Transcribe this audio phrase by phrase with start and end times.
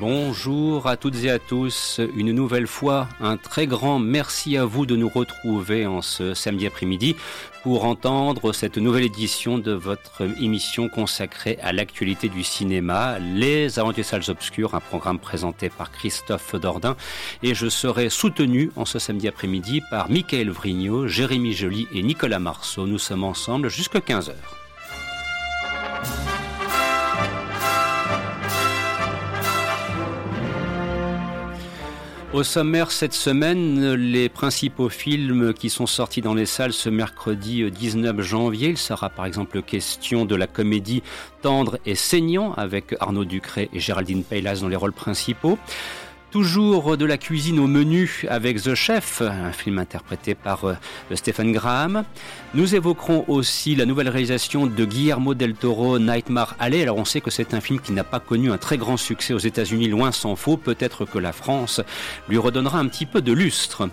[0.00, 2.00] Bonjour à toutes et à tous.
[2.16, 6.66] Une nouvelle fois, un très grand merci à vous de nous retrouver en ce samedi
[6.66, 7.16] après-midi
[7.62, 14.06] pour entendre cette nouvelle édition de votre émission consacrée à l'actualité du cinéma, Les Aventures
[14.06, 16.96] Salles Obscures, un programme présenté par Christophe Dordain.
[17.42, 22.38] Et je serai soutenu en ce samedi après-midi par Michael Vrignot, Jérémy Joly et Nicolas
[22.38, 22.86] Marceau.
[22.86, 24.32] Nous sommes ensemble jusqu'à 15h.
[32.32, 37.68] Au sommaire cette semaine, les principaux films qui sont sortis dans les salles ce mercredi
[37.68, 38.68] 19 janvier.
[38.68, 41.02] Il sera par exemple question de la comédie
[41.42, 45.58] Tendre et saignant avec Arnaud Ducré et Géraldine Paylas dans les rôles principaux.
[46.30, 50.74] Toujours de la cuisine au menu avec The Chef, un film interprété par euh,
[51.12, 52.04] Stephen Graham.
[52.54, 56.82] Nous évoquerons aussi la nouvelle réalisation de Guillermo del Toro, Nightmare Alley.
[56.82, 59.34] Alors on sait que c'est un film qui n'a pas connu un très grand succès
[59.34, 60.56] aux États-Unis, loin s'en faut.
[60.56, 61.80] Peut-être que la France
[62.28, 63.88] lui redonnera un petit peu de lustre.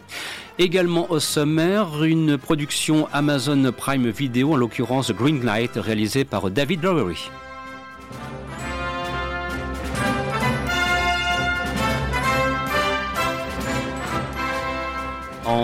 [0.59, 6.83] Également au sommaire, une production Amazon Prime Video, en l'occurrence Green Light, réalisée par David
[6.83, 7.31] Lowery.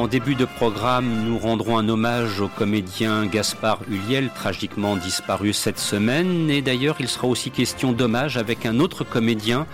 [0.04, 5.80] En début de programme, nous rendrons un hommage au comédien Gaspard Huliel, tragiquement disparu cette
[5.80, 6.50] semaine.
[6.50, 9.66] Et d'ailleurs, il sera aussi question d'hommage avec un autre comédien,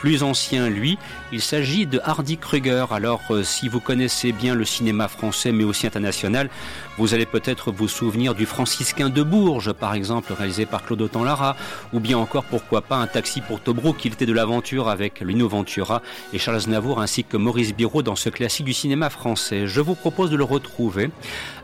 [0.00, 0.96] plus ancien lui.
[1.32, 2.86] Il s'agit de Hardy Kruger.
[2.92, 6.48] Alors, euh, si vous connaissez bien le cinéma français, mais aussi international,
[6.96, 11.56] vous allez peut-être vous souvenir du Franciscain de Bourges, par exemple, réalisé par Claude Autant-Lara,
[11.92, 15.48] ou bien encore, pourquoi pas, un taxi pour Tobruk, il était de l'aventure avec Lino
[15.48, 19.66] Ventura et Charles Navour, ainsi que Maurice Biro dans ce classique du cinéma français.
[19.66, 21.10] Je vous propose de le retrouver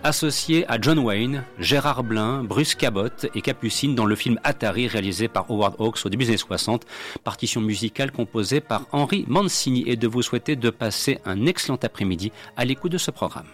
[0.02, 5.28] associé à John Wayne, Gérard Blin, Bruce Cabot et Capucine dans le film Atari réalisé
[5.28, 6.84] par Howard Hawks au début des années 60,
[7.22, 12.32] partition musicale composée par Henri Mancini et de vous souhaiter de passer un excellent après-midi
[12.56, 13.46] à l'écoute de ce programme.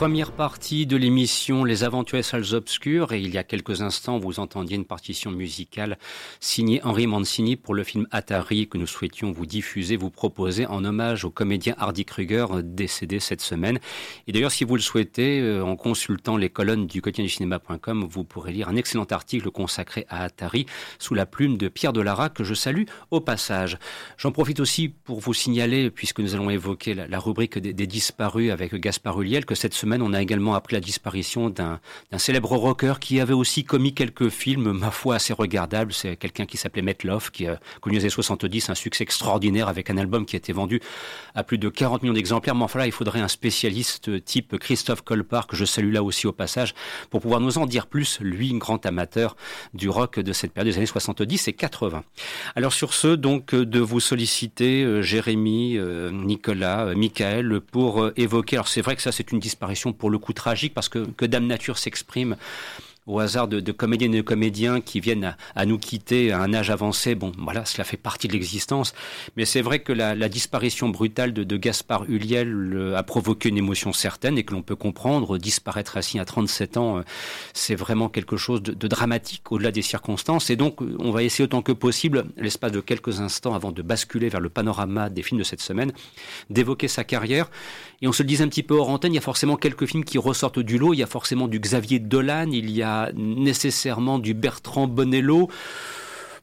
[0.00, 4.40] Première partie de l'émission Les Aventures Salles Obscures et il y a quelques instants vous
[4.40, 5.98] entendiez une partition musicale
[6.40, 10.86] signée Henri Mancini pour le film Atari que nous souhaitions vous diffuser, vous proposer en
[10.86, 13.78] hommage au comédien Hardy Kruger décédé cette semaine.
[14.26, 18.06] Et d'ailleurs si vous le souhaitez, euh, en consultant les colonnes du quotidien du cinéma.com,
[18.08, 20.64] vous pourrez lire un excellent article consacré à Atari
[20.98, 23.76] sous la plume de Pierre Delara que je salue au passage.
[24.16, 28.50] J'en profite aussi pour vous signaler, puisque nous allons évoquer la, rubrique des, des, disparus
[28.50, 31.80] avec Gaspard Huliel, que cette semaine on a également appris la disparition d'un
[32.16, 35.92] célèbre rocker qui avait aussi commis quelques films, ma foi, assez regardables.
[35.92, 39.90] C'est quelqu'un qui s'appelait Metloff, qui a connu les années 70 un succès extraordinaire avec
[39.90, 40.80] un album qui a été vendu
[41.34, 42.54] à plus de 40 millions d'exemplaires.
[42.54, 46.26] Mais enfin là, il faudrait un spécialiste type Christophe Colpart, que je salue là aussi
[46.26, 46.74] au passage,
[47.10, 49.36] pour pouvoir nous en dire plus, lui, grand amateur
[49.74, 52.04] du rock de cette période des années 70 et 80.
[52.54, 58.56] Alors sur ce, donc, de vous solliciter, euh, Jérémy, euh, Nicolas, euh, Michael, pour évoquer,
[58.56, 61.24] alors c'est vrai que ça c'est une disparition pour le coup tragique parce que, que
[61.24, 62.36] Dame Nature s'exprime
[63.06, 66.54] au hasard de, de, comédiennes et de comédiens qui viennent à, nous quitter à un
[66.54, 68.94] âge avancé, bon, voilà, cela fait partie de l'existence.
[69.36, 73.92] Mais c'est vrai que la, disparition brutale de, de Gaspard Huliel a provoqué une émotion
[73.92, 75.38] certaine et que l'on peut comprendre.
[75.38, 77.02] Disparaître ainsi à 37 ans, euh,
[77.52, 80.50] c'est vraiment quelque chose de, dramatique au-delà des circonstances.
[80.50, 84.28] Et donc, on va essayer autant que possible, l'espace de quelques instants avant de basculer
[84.28, 85.92] vers le panorama des films de cette semaine,
[86.48, 87.50] d'évoquer sa carrière.
[88.02, 89.86] Et on se le disait un petit peu hors antenne, il y a forcément quelques
[89.86, 90.94] films qui ressortent du lot.
[90.94, 95.48] Il y a forcément du Xavier Dolan, il y a nécessairement du Bertrand Bonello.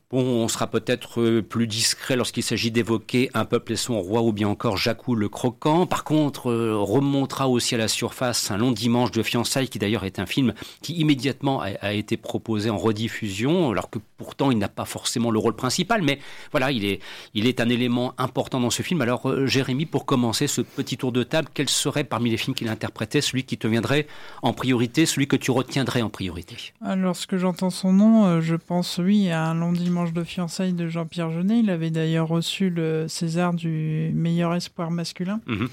[0.09, 4.21] Bon, on sera peut-être euh, plus discret lorsqu'il s'agit d'évoquer Un peuple et son roi
[4.21, 5.85] ou bien encore Jacou le croquant.
[5.85, 10.05] Par contre, euh, remontera aussi à la surface un long dimanche de fiançailles qui d'ailleurs
[10.05, 14.69] est un film qui immédiatement a, été proposé en rediffusion alors que pourtant il n'a
[14.69, 16.01] pas forcément le rôle principal.
[16.01, 16.19] Mais
[16.51, 17.01] voilà, il est,
[17.33, 19.01] il est un élément important dans ce film.
[19.01, 22.55] Alors euh, Jérémy, pour commencer ce petit tour de table, quel serait parmi les films
[22.55, 24.07] qu'il interprétait celui qui te viendrait
[24.41, 26.55] en priorité, celui que tu retiendrais en priorité?
[26.81, 30.73] Alors, ce que j'entends son nom, je pense oui à un long dimanche de fiançailles
[30.73, 31.59] de Jean-Pierre Jeunet.
[31.59, 35.39] Il avait d'ailleurs reçu le César du meilleur espoir masculin.
[35.47, 35.67] Mhm.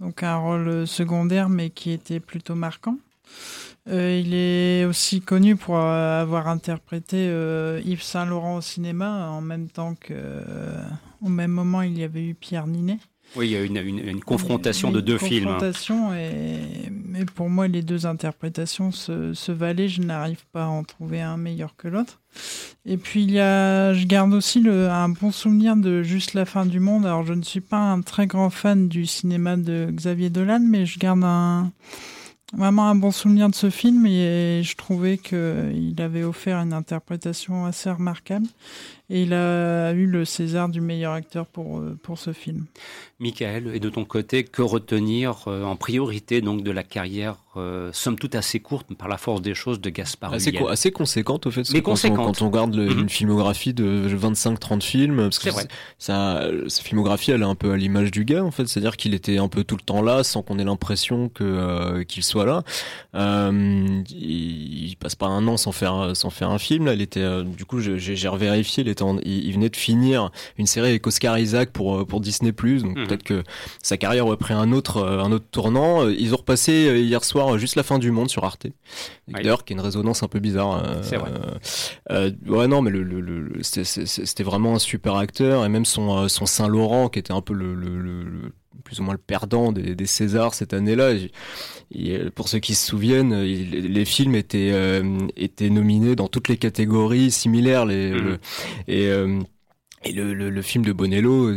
[0.00, 2.98] Donc un rôle secondaire, mais qui était plutôt marquant.
[3.88, 9.68] Euh, il est aussi connu pour avoir interprété euh, Yves Saint-Laurent au cinéma en même
[9.68, 10.82] temps que, euh,
[11.22, 12.98] au même moment, il y avait eu Pierre Ninet.
[13.36, 15.44] Oui, il y a une, une, confrontation de deux films.
[15.44, 19.88] Confrontation et, mais pour moi, les deux interprétations se, se valaient.
[19.88, 22.20] Je n'arrive pas à en trouver un meilleur que l'autre.
[22.84, 26.44] Et puis il y a, je garde aussi le, un bon souvenir de Juste la
[26.44, 27.06] fin du monde.
[27.06, 30.86] Alors je ne suis pas un très grand fan du cinéma de Xavier Dolan, mais
[30.86, 31.72] je garde un,
[32.52, 37.66] vraiment un bon souvenir de ce film et je trouvais qu'il avait offert une interprétation
[37.66, 38.46] assez remarquable.
[39.08, 42.66] Et il a eu le César du meilleur acteur pour, euh, pour ce film.
[43.20, 47.90] Michael, et de ton côté, que retenir euh, en priorité donc de la carrière, euh,
[47.92, 51.50] somme toute assez courte par la force des choses, de Gaspard Assez, assez conséquente au
[51.52, 51.62] fait.
[51.72, 52.98] Mais quand, On, quand on regarde mhm.
[52.98, 55.68] une filmographie de 25-30 films, parce que vrai.
[55.98, 59.14] Ça, sa filmographie, elle est un peu à l'image du gars en fait, c'est-à-dire qu'il
[59.14, 62.64] était un peu tout le temps là, sans qu'on ait l'impression que qu'il soit là.
[63.14, 66.86] il, il, passe pas un an sans faire sans faire un film.
[66.86, 71.06] Là, il était, du coup, j'ai revérifié les il, venait de finir une série avec
[71.06, 73.06] Oscar Isaac pour euh, pour Disney Plus, donc mhm.
[73.06, 73.42] peut-être que
[73.82, 76.04] sa carrière aurait pris un autre euh, un autre tournant.
[76.04, 78.66] Euh, ils ont repassé hier soir juste la fin du monde sur Arte,
[79.28, 80.82] d'ailleurs qui est une résonance un peu bizarre.
[81.02, 81.30] C'est vrai.
[82.46, 86.68] ouais non, mais le, le, c'était vraiment un super acteur et même son son Saint
[86.68, 88.52] Laurent qui était un peu le, le
[88.84, 91.12] plus ou moins le perdant des, des Césars cette année-là.
[92.34, 97.30] Pour ceux qui se souviennent, les films étaient euh, étaient nominés dans toutes les catégories
[97.30, 97.86] similaires.
[97.86, 98.18] Les, mhm.
[98.18, 98.38] le,
[98.88, 99.40] et euh,
[100.04, 101.50] et le, le, film de Bonello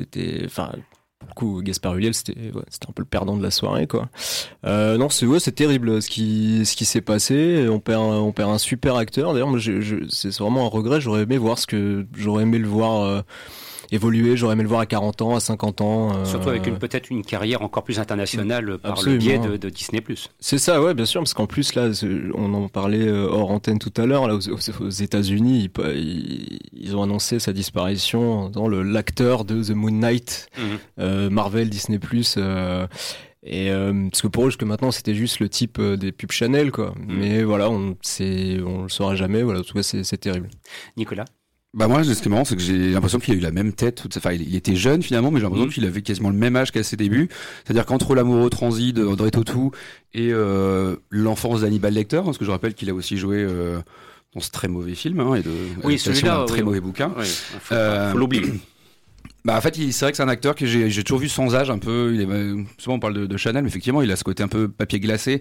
[0.00, 0.72] était, enfin,
[1.18, 4.08] pour le coup, Gaspard Ulliel, c'était ouais, un peu le perdant de la soirée, quoi.
[4.64, 7.66] Euh, non, c'est ouais, c'est terrible ce qui ce qui s'est passé.
[7.68, 9.34] On perd un, on perd un super acteur.
[9.34, 9.54] D'ailleurs,
[10.08, 11.00] c'est vraiment un regret.
[11.00, 13.22] J'aurais aimé voir ce que j'aurais aimé le voir.
[13.92, 14.36] Euh, évoluer.
[14.36, 16.16] J'aurais aimé le voir à 40 ans, à 50 ans.
[16.16, 19.68] Euh, Surtout avec une peut-être une carrière encore plus internationale par le biais de, de
[19.68, 20.02] Disney+.
[20.38, 21.90] C'est ça, ouais, bien sûr, parce qu'en plus là,
[22.34, 24.28] on en parlait euh, hors antenne tout à l'heure.
[24.28, 29.90] Là, aux, États-Unis, ils, ils, ont annoncé sa disparition dans le l'acteur de The Moon
[29.90, 30.64] Knight, mhm.
[30.98, 31.98] euh, Marvel, Disney+.
[32.36, 32.86] Euh,
[33.42, 36.70] et euh, parce que pour eux jusque maintenant c'était juste le type des pubs Chanel
[36.70, 36.94] quoi.
[36.98, 37.18] Mhm.
[37.18, 39.42] Mais voilà, on on le saura jamais.
[39.42, 40.50] Voilà, en tout cas c'est terrible.
[40.96, 41.24] Nicolas?
[41.72, 43.72] Bah moi, ce qui est marrant, c'est que j'ai l'impression qu'il a eu la même
[43.72, 44.02] tête.
[44.16, 45.72] Enfin, il était jeune finalement, mais j'ai l'impression mmh.
[45.72, 47.28] qu'il avait quasiment le même âge qu'à ses débuts.
[47.64, 49.70] C'est-à-dire qu'entre l'amoureux transi d'André Tautou
[50.12, 53.78] et euh, l'enfance d'Hannibal Lecter, parce que je rappelle qu'il a aussi joué euh,
[54.34, 55.50] dans ce très mauvais film hein, et de
[55.84, 57.12] oui, celui-là, un très mauvais bouquin.
[57.16, 58.46] Oui, faut, euh, faut l'oublier.
[59.44, 61.70] Bah en fait, c'est vrai que c'est un acteur que j'ai toujours vu sans âge
[61.70, 62.12] un peu.
[62.14, 64.48] Il est, souvent on parle de, de, Chanel, mais effectivement, il a ce côté un
[64.48, 65.40] peu papier glacé.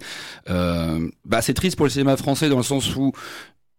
[0.49, 3.11] Euh, bah c'est triste pour le cinéma français dans le sens où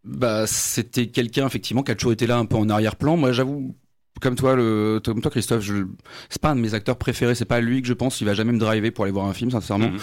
[0.05, 3.17] bah c'était quelqu'un effectivement qui a toujours été là un peu en arrière-plan.
[3.17, 3.75] Moi, j'avoue,
[4.21, 5.85] comme toi, le, comme toi Christophe, je,
[6.29, 8.35] c'est pas un de mes acteurs préférés, c'est pas lui que je pense, il va
[8.35, 9.91] jamais me driver pour aller voir un film, sincèrement.
[9.91, 9.99] Mhm.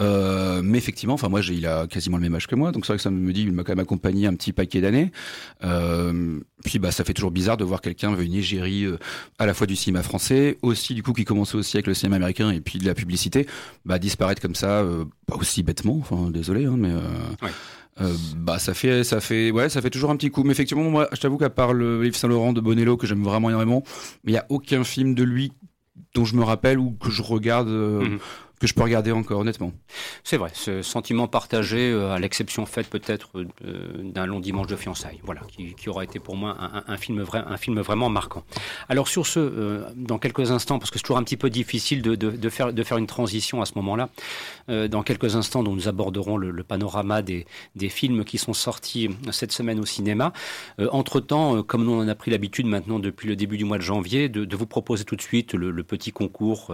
[0.00, 2.86] Euh, mais effectivement, enfin moi, j'ai, il a quasiment le même âge que moi, donc
[2.86, 5.10] c'est vrai que ça me dit, il m'a quand même accompagné un petit paquet d'années.
[5.64, 8.98] Euh, puis bah ça fait toujours bizarre de voir quelqu'un venir gérer euh,
[9.38, 12.16] à la fois du cinéma français, aussi du coup qui commençait aussi avec le cinéma
[12.16, 13.46] américain et puis de la publicité,
[13.84, 16.90] bah disparaître comme ça, euh, pas aussi bêtement, enfin désolé, hein, mais.
[16.90, 17.00] Euh,
[17.42, 17.50] ouais.
[18.00, 20.44] Euh, bah ça fait ça fait ouais ça fait toujours un petit coup.
[20.44, 23.22] Mais effectivement moi je t'avoue qu'à part le Yves Saint Laurent de Bonello que j'aime
[23.22, 23.82] vraiment énormément
[24.24, 25.52] il y a aucun film de lui
[26.14, 28.18] dont je me rappelle ou que je regarde euh, mhm
[28.62, 29.72] que je peux regarder encore, honnêtement.
[30.22, 33.44] C'est vrai, ce sentiment partagé, euh, à l'exception faite peut-être euh,
[34.04, 35.40] d'un long dimanche de fiançailles, voilà,
[35.76, 37.22] qui, aura été pour moi un, film,
[37.80, 38.44] vraiment marquant.
[38.88, 42.02] Alors sur ce, euh, dans quelques instants, parce que c'est toujours un petit peu difficile
[42.02, 44.10] de, faire, une transition à ce moment-là,
[44.68, 47.44] dans quelques instants, dont nous aborderons le, panorama des,
[47.88, 50.32] films qui sont sortis cette semaine au cinéma.
[50.78, 54.28] Entre-temps, comme nous en a pris l'habitude maintenant depuis le début du mois de janvier,
[54.28, 56.72] de, de vous proposer tout de suite le, le petit concours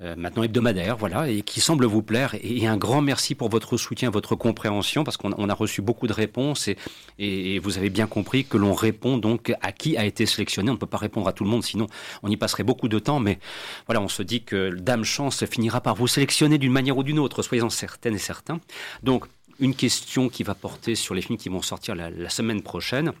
[0.00, 2.34] maintenant hebdomadaire, voilà, et qui semble vous plaire.
[2.42, 6.12] Et un grand merci pour votre soutien, votre compréhension, parce qu'on a reçu beaucoup de
[6.12, 6.68] réponses
[7.18, 10.70] et, vous avez bien compris que l'on répond donc à qui a été sélectionné.
[10.70, 11.86] On ne peut pas répondre à tout le monde, sinon
[12.22, 13.20] on y passerait beaucoup de temps.
[13.20, 13.38] Mais
[13.86, 17.18] voilà, on se dit que Dame Chance finira par vous sélectionner d'une manière ou d'une
[17.18, 18.60] autre, soyez-en certaines et certains.
[19.02, 19.24] Donc,
[19.58, 23.12] une question qui va porter sur les films qui vont sortir la semaine prochaine.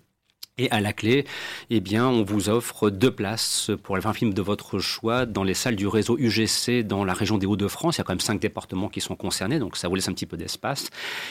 [0.58, 1.26] Et à la clé,
[1.68, 5.44] eh bien, on vous offre deux places pour les 20 films de votre choix dans
[5.44, 7.96] les salles du réseau UGC dans la région des Hauts-de-France.
[7.96, 10.14] Il y a quand même cinq départements qui sont concernés, donc ça vous laisse un
[10.14, 10.88] petit peu d'espace.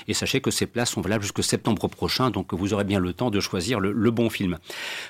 [0.07, 3.13] Et sachez que ces places sont valables jusqu'au septembre prochain, donc vous aurez bien le
[3.13, 4.59] temps de choisir le, bon film.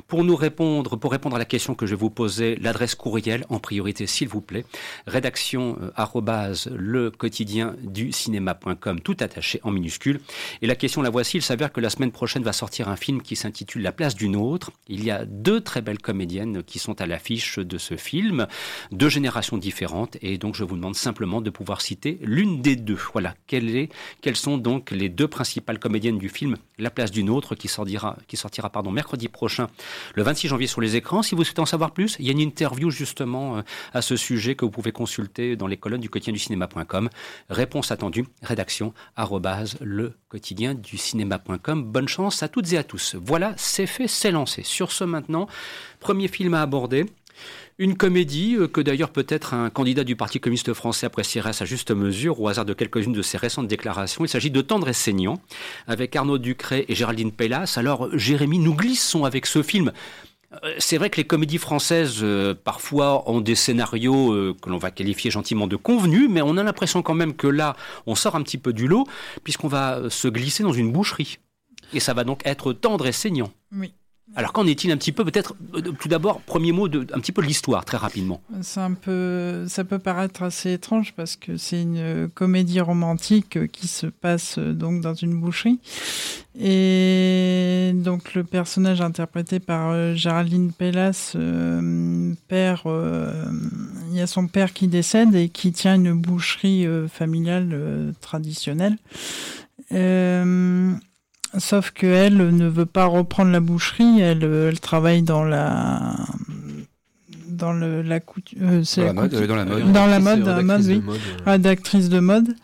[0.08, 3.46] Pour nous répondre, pour répondre à la question que je vais vous poser, l'adresse courriel
[3.50, 4.64] en priorité, s'il vous plaît,
[5.08, 10.22] rédaction euh, le quotidien du cinéma.com, tout attaché en minuscule.
[10.62, 11.36] Et la question la voici.
[11.36, 14.72] Il s'avère que la semaine prochaine va sortir un film qui s'intitule La d'une autre.
[14.88, 18.46] Il y a deux très belles comédiennes qui sont à l'affiche de ce film,
[18.92, 23.00] deux générations différentes, et donc je vous demande simplement de pouvoir citer l'une des deux.
[23.14, 23.90] Voilà, est,
[24.22, 28.18] quelles sont donc les deux principales comédiennes du film La place d'une autre, qui sortira,
[28.28, 29.68] qui sortira pardon, mercredi prochain,
[30.14, 31.24] le 26 janvier sur les écrans.
[31.24, 33.62] Si vous souhaitez en savoir plus, il y a une interview justement euh,
[33.94, 37.10] à ce sujet que vous pouvez consulter dans les colonnes du quotidien du cinéma.com.
[37.50, 41.84] Réponse attendue, rédaction arrobase le quotidien du cinéma.com.
[41.84, 43.16] Bonne chance à toutes et à tous.
[43.16, 44.64] Voilà, c'est fait, c'est lancé.
[44.64, 45.48] Sur ce maintenant,
[46.00, 47.06] premier film à aborder.
[47.78, 51.66] Une comédie euh, que d'ailleurs peut-être un candidat du Parti communiste français apprécierait à sa
[51.66, 54.24] juste mesure au hasard de quelques-unes de ses récentes déclarations.
[54.24, 55.42] Il s'agit de Tendre et Saignant
[55.86, 57.76] avec Arnaud Ducré et Géraldine Pellas.
[57.78, 59.92] Alors Jérémy, nous glissons avec ce film
[60.64, 64.90] euh, c'est vrai que les comédies françaises, euh, parfois, ont des scénarios que l'on va
[64.90, 67.76] qualifier gentiment de convenus, mais on a l'impression quand même que là,
[68.06, 69.06] on sort un petit peu du lot,
[69.44, 71.40] puisqu'on va se glisser dans une boucherie.
[71.92, 73.52] Et ça va donc être tendre et saignant.
[73.74, 73.94] Oui.
[74.36, 77.32] Alors qu'en est-il un petit peu peut-être euh, tout d'abord premier mot de un petit
[77.32, 78.42] peu de l'histoire très rapidement.
[78.76, 84.08] Un peu ça peut paraître assez étrange parce que c'est une comédie romantique qui se
[84.08, 85.80] passe euh, donc dans une boucherie
[86.60, 93.46] et donc le personnage interprété par euh, Géraldine Pellas euh, père euh,
[94.16, 98.12] il y a son père qui décède et qui tient une boucherie euh, familiale euh,
[98.22, 98.98] traditionnelle.
[99.92, 100.94] Euh,
[101.58, 106.16] Sauf qu'elle ne veut pas reprendre la boucherie, elle, elle travaille dans la
[107.56, 110.56] dans le, la couture, euh, dans, la mode, dans la mode, dans la mode, dans
[110.56, 111.02] la mode, oui,
[111.46, 112.56] rédactrice de mode.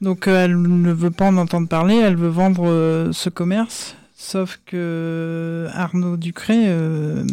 [0.00, 3.96] Donc euh, elle ne veut pas en entendre parler, elle veut vendre euh, ce commerce.
[4.16, 7.24] Sauf que Arnaud Ducré, euh,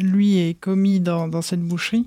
[0.00, 2.06] lui, est commis dans, dans, cette boucherie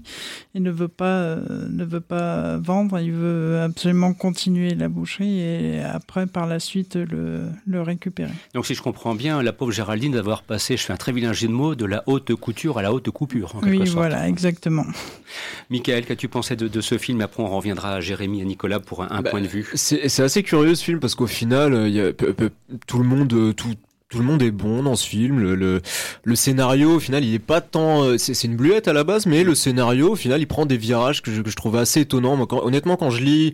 [0.56, 3.00] et ne veut pas euh, ne veut pas vendre.
[3.00, 8.34] Il veut absolument continuer la boucherie et après, par la suite, le, le récupérer.
[8.54, 11.34] Donc, si je comprends bien, la pauvre Géraldine d'avoir passé, je fais un très vilain
[11.34, 13.56] jeu de mots, de la haute couture à la haute coupure.
[13.56, 13.90] En oui, sorte.
[13.90, 14.86] voilà, exactement.
[15.70, 17.22] Michael, qu'as-tu pensé de, de, ce film?
[17.22, 19.70] Après, on reviendra à Jérémy et Nicolas pour un, un bah, point de vue.
[19.76, 22.12] C'est assez curieux ce film parce qu'au final, y a,
[22.88, 23.76] tout le monde, tout
[24.12, 25.40] tout le monde est bon dans ce film.
[25.40, 25.82] Le, le,
[26.24, 28.18] le scénario, au final, il est pas tant.
[28.18, 31.22] C'est une bluette à la base, mais le scénario, au final, il prend des virages
[31.22, 32.38] que je, que je trouve assez étonnants.
[32.52, 33.54] Honnêtement, quand je lis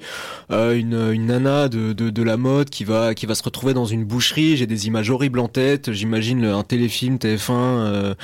[0.51, 3.73] euh, une, une nana de, de, de, la mode qui va, qui va se retrouver
[3.73, 5.91] dans une boucherie, j'ai des images horribles en tête.
[5.91, 8.15] J'imagine un téléfilm TF1 euh,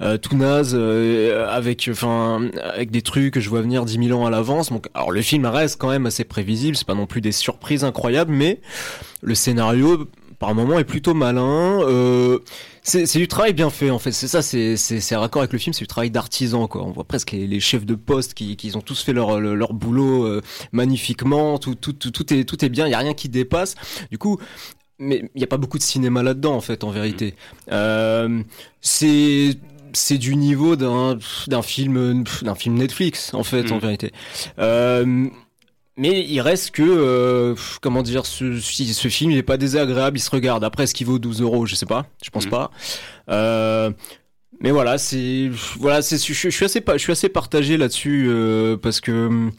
[0.00, 4.20] euh, tout naze, euh, avec, enfin, avec des trucs que je vois venir 10 000
[4.20, 4.70] ans à l'avance.
[4.70, 6.76] Donc, alors, le film reste quand même assez prévisible.
[6.76, 8.60] C'est pas non plus des surprises incroyables, mais
[9.22, 11.80] le scénario par moment est plutôt malin.
[11.82, 12.38] Euh,
[12.82, 14.12] c'est du travail bien fait en fait.
[14.12, 16.82] C'est ça, c'est raccord avec le film, c'est du travail d'artisan quoi.
[16.82, 20.24] On voit presque les, chefs de poste qui, qui ont tous fait leur leur boulot
[20.24, 20.40] euh,
[20.72, 21.58] magnifiquement.
[21.58, 22.86] Tout, tout tout tout est tout est bien.
[22.86, 23.74] Il y a rien qui dépasse.
[24.10, 24.38] Du coup,
[24.98, 27.34] mais il n'y a pas beaucoup de cinéma là-dedans en fait en vérité.
[27.70, 28.42] Euh,
[28.80, 29.56] c'est
[29.92, 33.80] c'est du niveau d'un d'un film d'un film Netflix en fait en mm.
[33.80, 34.12] vérité.
[34.58, 35.28] Euh,
[35.98, 40.20] mais il reste que euh, comment dire ce, ce film il est pas désagréable, il
[40.20, 40.62] se regarde.
[40.64, 42.50] Après est-ce qu'il vaut 12 euros, je sais pas, je pense mm.
[42.50, 42.70] pas.
[43.28, 43.90] Euh,
[44.60, 48.76] mais voilà, c'est voilà, c'est je, je, suis assez je suis assez partagé là-dessus euh,
[48.76, 49.50] parce que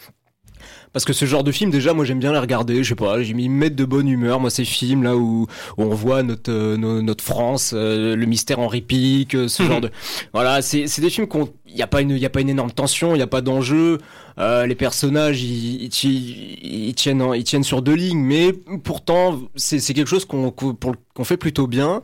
[0.94, 3.22] parce que ce genre de film déjà moi j'aime bien les regarder je sais pas
[3.22, 6.78] j'ai mis mettre de bonne humeur moi ces films là où, on voit notre euh,
[6.78, 9.90] notre France euh, le mystère Henri Pic euh, ce genre de
[10.34, 12.50] voilà c'est c'est des films qu'on il y a pas une y a pas une
[12.50, 14.00] énorme tension il y a pas d'enjeu
[14.38, 18.54] les personnages ils, tiennent ils tiennent sur deux lignes mais
[18.84, 22.02] pourtant c'est c'est quelque chose qu'on qu'on fait plutôt bien.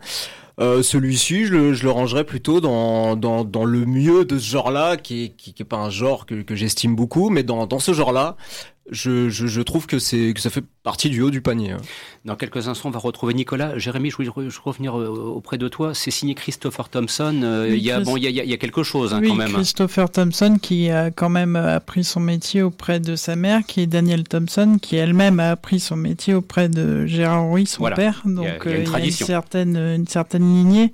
[0.60, 4.50] Euh, celui-ci, je le, je le rangerais plutôt dans, dans, dans le mieux de ce
[4.52, 7.68] genre-là, qui est, qui, qui est pas un genre que, que j'estime beaucoup, mais dans,
[7.68, 8.38] dans ce genre-là,
[8.92, 11.72] je, je, je, trouve que c'est que ça fait partie du haut du panier.
[11.72, 11.78] Hein.
[12.24, 13.78] Dans quelques instants, on va retrouver Nicolas.
[13.80, 15.96] Jérémy, je voulais, revenir euh, auprès de toi.
[15.96, 17.42] C'est signé Christopher Thompson.
[17.44, 19.30] Euh, il y a bon, il y a, il y a quelque chose hein, oui,
[19.30, 19.54] quand même.
[19.54, 23.88] Christopher Thompson qui a quand même appris son métier auprès de sa mère, qui est
[23.88, 28.22] Daniel Thompson, qui elle-même a appris son métier auprès de Gérard Rouy, son père.
[28.26, 30.94] Donc il y a, une, euh, certaine une certaine lignée.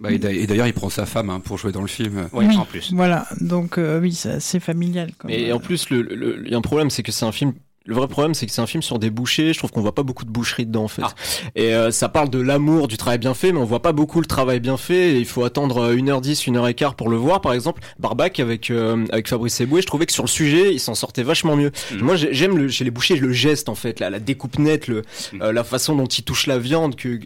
[0.00, 2.28] Bah, et d'ailleurs, il prend sa femme hein, pour jouer dans le film.
[2.32, 2.92] Oui, en plus.
[2.92, 3.26] Voilà.
[3.40, 5.10] Donc oui, c'est assez familial.
[5.30, 7.54] Et en plus, il le, y a un problème, c'est que c'est un film
[7.86, 9.52] le vrai problème, c'est que c'est un film sur des bouchers.
[9.52, 11.02] Je trouve qu'on voit pas beaucoup de boucherie dedans, en fait.
[11.04, 11.14] Ah.
[11.54, 14.20] Et euh, ça parle de l'amour, du travail bien fait, mais on voit pas beaucoup
[14.22, 15.10] le travail bien fait.
[15.10, 17.42] Et il faut attendre 1h10, euh, 1h15 pour le voir.
[17.42, 20.80] Par exemple, Barbac avec euh, avec Fabrice Eboué, je trouvais que sur le sujet, il
[20.80, 21.72] s'en sortait vachement mieux.
[21.92, 21.98] Mm.
[22.00, 25.02] Moi, j'aime le, chez les bouchers le geste, en fait, la, la découpe nette, le,
[25.34, 25.50] mm.
[25.50, 27.20] la façon dont il touche la viande, que,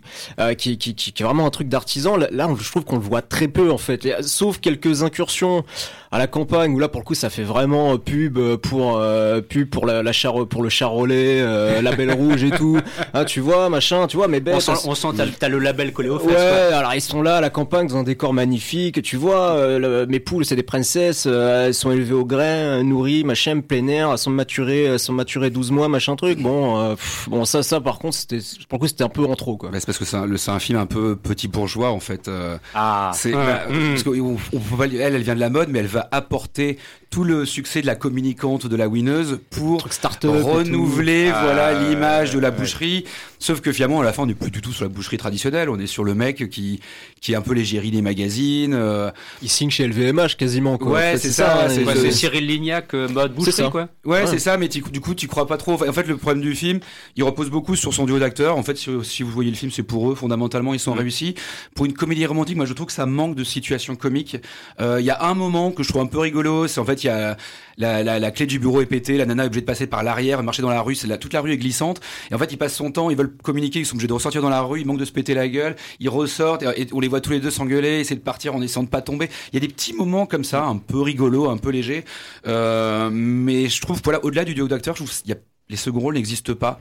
[0.54, 2.16] qui, qui, qui, qui, est vraiment un truc d'artisan.
[2.16, 4.08] Là, là, je trouve qu'on le voit très peu, en fait.
[4.22, 5.64] sauf quelques incursions
[6.10, 9.00] à la campagne où là, pour le coup, ça fait vraiment pub pour
[9.48, 10.12] pub pour la, la
[10.48, 12.78] pour le charolais euh, label rouge et tout.
[13.14, 14.56] Hein, tu vois, machin, tu vois, mais bête.
[14.84, 15.08] On sent,
[15.38, 16.30] t'as, le label collé au fesses.
[16.30, 19.02] Ouais, alors ils sont là à la campagne dans un décor magnifique.
[19.02, 23.24] Tu vois, euh, mes poules, c'est des princesses, euh, elles sont élevées au grain, nourries,
[23.24, 26.40] machin, plein air, elles sont maturées, elles sont maturées 12 mois, machin truc.
[26.40, 26.96] Bon,
[27.28, 29.70] bon, ça, ça, par contre, c'était, pour le coup, c'était un peu en trop, quoi.
[29.72, 32.30] c'est parce que c'est un, c'est un film un peu petit bourgeois, en fait.
[32.74, 33.10] ah.
[33.14, 33.94] C'est, bah, mm.
[33.94, 36.78] parce elle, elle vient de la mode, mais elle va apporter
[37.10, 42.38] tout le succès de la communicante, de la winneuse pour renouveler voilà ah, l'image de
[42.38, 43.04] la boucherie.
[43.38, 45.68] Sauf que finalement, à la fin, on n'est plus du tout sur la boucherie traditionnelle.
[45.70, 46.80] On est sur le mec qui
[47.20, 48.74] qui est un peu l'égérie des magazines.
[48.74, 49.10] Euh.
[49.42, 50.78] Il signe chez LVMH quasiment.
[50.78, 50.92] Quoi.
[50.92, 51.68] Ouais, c'est ça.
[51.68, 53.88] c'est Cyril Lignac euh, mode boucherie quoi.
[54.04, 54.56] Ouais, c'est ça.
[54.56, 55.74] Mais du coup, tu crois pas trop.
[55.74, 56.80] En fait, le problème du film,
[57.16, 58.56] il repose beaucoup sur son duo d'acteurs.
[58.56, 60.14] En fait, si, vous voyez le film, c'est pour eux.
[60.14, 61.34] Fondamentalement, ils sont réussis.
[61.74, 64.36] Pour une comédie romantique, moi, je trouve que ça manque de situation comique.
[64.80, 66.66] Euh, il y a un moment que je trouve un peu rigolo.
[66.66, 67.36] C'est en fait, il y a
[67.78, 70.02] la, la, la, clé du bureau est pétée, la nana est obligée de passer par
[70.02, 72.00] l'arrière, marcher dans la rue, toute la rue est glissante.
[72.30, 74.42] Et en fait, ils passent son temps, ils veulent communiquer, ils sont obligés de ressortir
[74.42, 77.08] dans la rue, ils manquent de se péter la gueule, ils ressortent et, on les
[77.08, 79.28] voit tous les deux s'engueuler, essayer de partir en essayant de pas tomber.
[79.52, 82.04] Il y a des petits moments comme ça, un peu rigolo, un peu léger.
[82.46, 85.36] Euh, mais je trouve, voilà, au-delà du duo d'acteurs, je trouve y a,
[85.68, 86.80] les seconds rôles n'existent pas.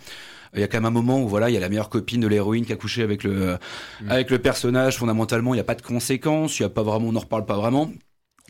[0.54, 2.22] Il y a quand même un moment où voilà, il y a la meilleure copine
[2.22, 3.58] de l'héroïne qui a couché avec le
[4.02, 4.10] mm.
[4.10, 4.98] avec le personnage.
[4.98, 6.60] Fondamentalement, il n'y a pas de conséquences.
[6.60, 7.92] Il y a pas vraiment, on n'en reparle pas vraiment.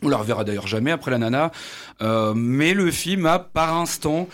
[0.02, 1.50] On la reverra d'ailleurs jamais après la nana.
[2.02, 4.28] Euh, mais le film a par instant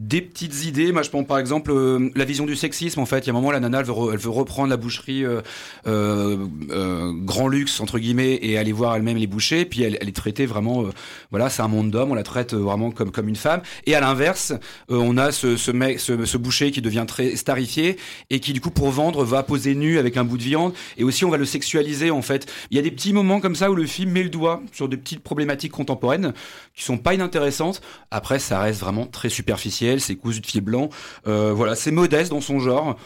[0.00, 0.92] des petites idées.
[0.92, 3.00] Moi, je pense par exemple euh, la vision du sexisme.
[3.00, 5.42] En fait, il y a un moment, la nana, elle veut, reprendre la boucherie euh,
[5.86, 9.66] euh, grand luxe entre guillemets et aller voir elle-même les bouchers.
[9.66, 10.86] Puis elle, elle est traitée vraiment,
[11.30, 12.12] voilà, c'est un monde d'hommes.
[12.12, 13.60] On la traite vraiment comme comme une femme.
[13.84, 14.54] Et à l'inverse,
[14.88, 17.98] on a ce, ce mec, ce, ce, boucher qui devient très starifié
[18.30, 20.72] et qui du coup pour vendre va poser nu avec un bout de viande.
[20.96, 22.50] Et aussi, on va le sexualiser en fait.
[22.70, 24.88] Il y a des petits moments comme ça où le film met le doigt sur
[24.88, 26.32] des petites problématiques contemporaines
[26.74, 27.82] qui sont pas inintéressantes.
[28.10, 30.90] Après, ça reste vraiment très superficiel c'est cousu de fil blanc.
[31.26, 32.96] Euh, voilà, c'est modeste dans son genre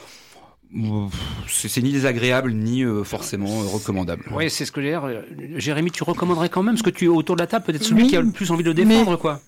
[1.49, 4.25] c'est ni désagréable ni euh, forcément euh, recommandable.
[4.33, 5.23] Oui, c'est ce que j'ai dire.
[5.57, 8.09] Jérémy, tu recommanderais quand même, parce que tu es autour de la table, peut-être celui
[8.09, 9.41] qui a le plus envie de le défendre, quoi.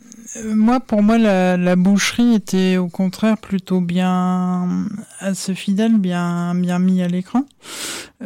[0.45, 4.87] Moi, pour moi, la, boucherie était au contraire plutôt bien
[5.21, 7.45] assez fidèle, bien bien mis à l'écran.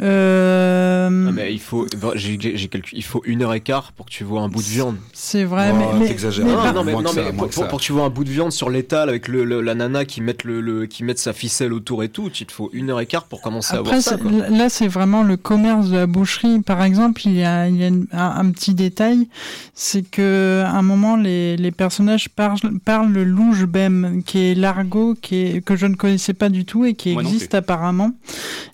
[0.01, 1.31] Euh...
[1.37, 1.85] Ah, il faut,
[2.15, 2.39] j'ai,
[2.93, 4.95] il faut une heure et quart pour que tu vois un bout de viande.
[5.11, 8.23] C'est vrai, mais, mais, non, mais, non, mais pour, pour, que tu vois un bout
[8.23, 11.73] de viande sur l'étal avec le, la nana qui met le, qui met sa ficelle
[11.73, 14.17] autour et tout, il te faut une heure et quart pour commencer à voir ça.
[14.49, 16.61] Là, c'est vraiment le commerce de la boucherie.
[16.61, 19.27] Par exemple, il y a, il y a un, petit détail,
[19.73, 24.55] c'est que à un moment les les personnes personnage parle, parle le louche-bem, qui est
[24.55, 28.11] l'argot qui est, que je ne connaissais pas du tout et qui Moi existe apparemment.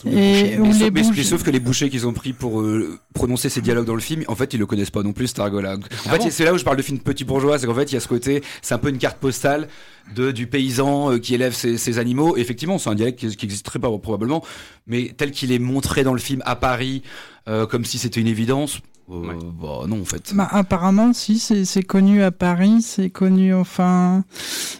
[0.05, 2.99] Et sauf, les mais- bouches- mais sauf que les bouchers qu'ils ont pris pour euh,
[3.15, 5.39] prononcer ces dialogues dans le film, en fait, ils le connaissent pas non plus, cet
[5.39, 5.77] argot-là.
[5.77, 7.73] En Ah fait, bon c'est là où je parle de film petit bourgeois, c'est qu'en
[7.73, 9.67] fait, il y a ce côté, c'est un peu une carte postale
[10.15, 12.37] de, du paysan euh, qui élève ses, ses animaux.
[12.37, 14.43] Et effectivement, c'est un dialecte qui, qui existerait pas probablement,
[14.85, 17.01] mais tel qu'il est montré dans le film à Paris,
[17.47, 19.35] euh, comme si c'était une évidence, euh, Ouais.
[19.61, 20.33] bah non, en fait.
[20.35, 24.23] Bah, apparemment, si, c'est c'est connu à Paris, c'est connu, enfin.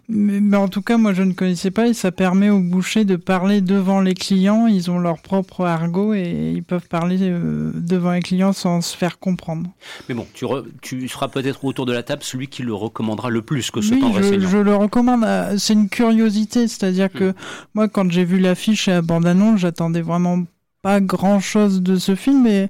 [0.10, 3.06] Mais, mais en tout cas, moi, je ne connaissais pas et ça permet aux bouchers
[3.06, 4.68] de parler devant les clients.
[4.68, 8.96] Ils ont leur propre argot et ils peuvent parler euh, devant les clients sans se
[8.96, 9.70] faire comprendre.
[10.10, 13.30] Mais bon, tu, re- tu seras peut-être autour de la table celui qui le recommandera
[13.30, 15.24] le plus que ce Oui, tendre je, je le recommande.
[15.24, 17.34] euh, C'est une curiosité, c'est-à-dire que
[17.74, 20.44] moi, quand j'ai vu l'affiche et la bande-annonce, j'attendais vraiment
[20.82, 22.70] pas grand-chose de ce film, mais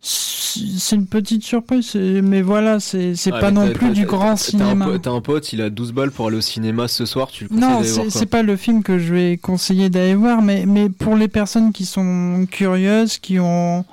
[0.00, 1.94] c'est une petite surprise.
[1.94, 4.86] Mais voilà, c'est Ouais, pas non plus du grand un cinéma.
[5.02, 7.56] T'as un pote, il a 12 balles pour aller au cinéma ce soir, tu le
[7.56, 11.28] Non, c'est pas le film que je vais conseiller d'aller voir, mais, mais pour les
[11.28, 13.84] personnes qui sont curieuses, qui ont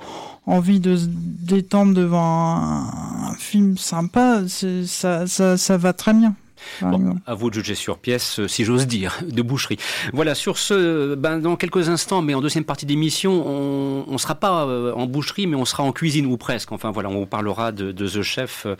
[0.46, 4.42] envie de se détendre devant un, un film sympa,
[4.86, 6.34] ça, ça, ça va très bien.
[6.82, 9.78] Bon, à vous de juger sur pièce, euh, si j'ose dire, de boucherie.
[10.12, 14.34] Voilà, sur ce, ben, dans quelques instants, mais en deuxième partie d'émission, on ne sera
[14.34, 16.72] pas euh, en boucherie, mais on sera en cuisine ou presque.
[16.72, 18.76] Enfin voilà, on vous parlera de, de The Chef, euh,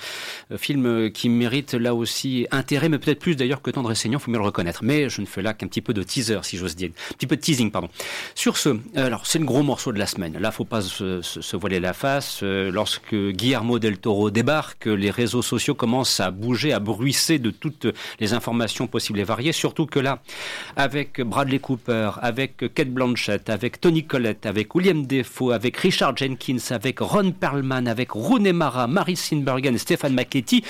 [0.56, 4.30] film euh, qui mérite là aussi intérêt, mais peut-être plus d'ailleurs que Tendre Saignant, faut
[4.30, 4.80] mieux le reconnaître.
[4.82, 6.90] Mais je ne fais là qu'un petit peu de teaser, si j'ose dire.
[7.10, 7.88] Un petit peu de teasing, pardon.
[8.34, 10.36] Sur ce, alors c'est le gros morceau de la semaine.
[10.38, 12.40] Là, faut pas se, se- se voiler la face.
[12.42, 17.50] Euh, lorsque Guillermo del Toro débarque, les réseaux sociaux commencent à bouger, à bruisser de
[17.50, 17.73] toutes
[18.20, 19.52] les informations possibles et variées.
[19.52, 20.20] Surtout que là,
[20.76, 26.58] avec Bradley Cooper, avec Kate Blanchett, avec Tony Collette, avec William Defoe, avec Richard Jenkins,
[26.70, 30.62] avec Ron Perlman, avec Rooney Mara, Mary Steenburgen et Stéphane McKetty,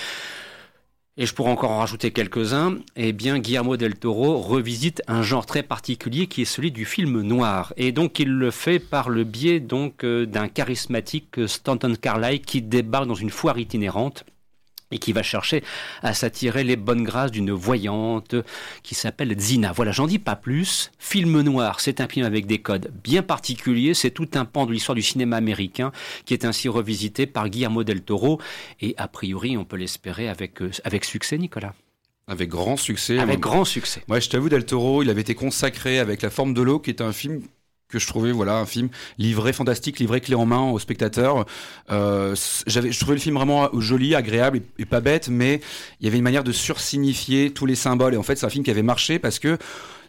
[1.17, 5.47] et je pourrais encore en rajouter quelques-uns, eh bien, Guillermo del Toro revisite un genre
[5.47, 7.73] très particulier qui est celui du film noir.
[7.77, 12.63] Et donc, il le fait par le biais, donc, euh, d'un charismatique Stanton Carlyle qui
[12.63, 14.25] débarque dans une foire itinérante
[14.95, 15.63] et qui va chercher
[16.03, 18.37] à s'attirer les bonnes grâces d'une voyante
[18.83, 19.73] qui s'appelle Zina.
[19.73, 20.93] Voilà, j'en dis pas plus.
[20.99, 24.73] Film noir, c'est un film avec des codes bien particuliers, c'est tout un pan de
[24.73, 25.93] l'histoire du cinéma américain
[26.25, 28.41] qui est ainsi revisité par Guillermo del Toro
[28.81, 31.75] et a priori, on peut l'espérer avec, euh, avec succès, Nicolas.
[32.27, 33.19] Avec grand succès.
[33.19, 34.03] Avec Moi, grand succès.
[34.09, 36.91] Ouais, je t'avoue, Del Toro, il avait été consacré avec La forme de l'eau, qui
[36.91, 37.43] est un film
[37.95, 41.47] que je trouvais voilà un film livré fantastique livré clé en main aux spectateurs
[41.91, 42.35] euh,
[42.67, 45.61] j'avais je trouvais le film vraiment joli agréable et, et pas bête mais
[46.01, 48.15] il y avait une manière de sursignifier tous les symboles.
[48.15, 49.59] Et en fait c'est un film qui avait marché parce que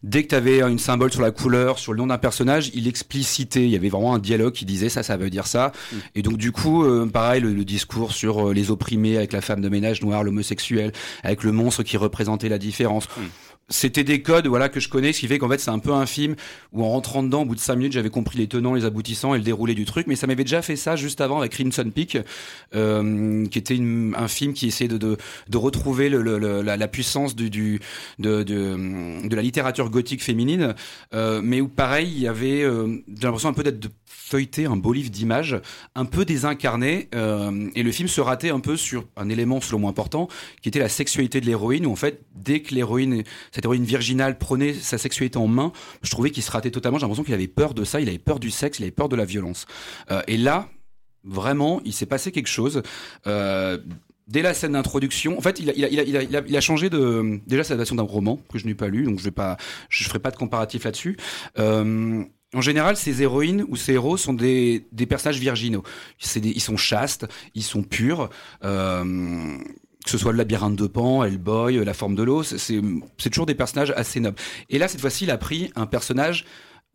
[0.03, 2.87] dès que tu avais une symbole sur la couleur sur le nom d'un personnage il
[2.87, 3.63] explicitait.
[3.63, 5.71] Il y avait vraiment un dialogue qui disait ça ça veut dire ça.
[5.91, 5.95] Mm.
[6.15, 9.41] et donc du coup euh, pareil le, le discours sur euh, les opprimés avec la
[9.41, 10.91] femme de ménage noire l'homosexuel
[11.23, 13.07] avec le monstre qui représentait la différence.
[13.17, 13.21] Mm.
[13.69, 15.91] C'était des codes voilà que je connais ce qui fait qu'en fait c'est un peu
[15.91, 16.35] un film
[16.71, 19.33] où en rentrant dedans au bout de cinq minutes j'avais compris les tenants les aboutissants
[19.33, 20.07] et le déroulé du truc.
[20.07, 22.17] Mais ça m'avait déjà fait ça juste avant avec Crimson Peak
[22.75, 27.79] euh, qui était un film qui essayait de, de, retrouver la, puissance du, du
[28.19, 30.75] de, la littérature gothique féminine.
[31.13, 34.75] Euh, mais où pareil il y avait euh, j'ai l'impression un peu d'être feuilleter un
[34.75, 35.59] beau livre d'images
[35.93, 39.89] un peu désincarné et le film se ratait un peu sur un élément selon moi
[39.91, 40.27] important
[40.61, 43.23] qui était la sexualité de l'héroïne où en fait dès que l'héroïne
[43.55, 45.71] cette héroïne virginale prenait sa sexualité en main
[46.03, 48.19] je trouvais qu'il se ratait totalement j'ai l'impression qu'il avait peur de ça il avait
[48.19, 49.65] peur du sexe il avait peur de la violence
[50.11, 50.67] Euh, et là
[51.23, 52.83] vraiment il s'est passé quelque chose
[53.27, 53.77] euh,
[54.27, 57.39] Dès la scène d'introduction, en fait, il a, il, a, changé de.
[57.45, 59.29] Déjà, c'est l'adaptation d'un roman que je n'ai pas lu, donc je
[59.89, 61.15] je ferai pas de comparatif là-dessus.
[61.59, 62.23] Euh,
[62.55, 65.83] en général, ces héroïnes ou ces héros sont des, personnages virginaux.
[66.37, 68.29] Ils sont chastes, ils sont purs.
[70.05, 72.79] Que ce soit le labyrinthe de Pan, Hellboy, la forme de l'eau, c'est
[73.17, 74.37] c'est toujours des personnages assez nobles.
[74.69, 76.45] Et là, cette fois-ci, il a pris un personnage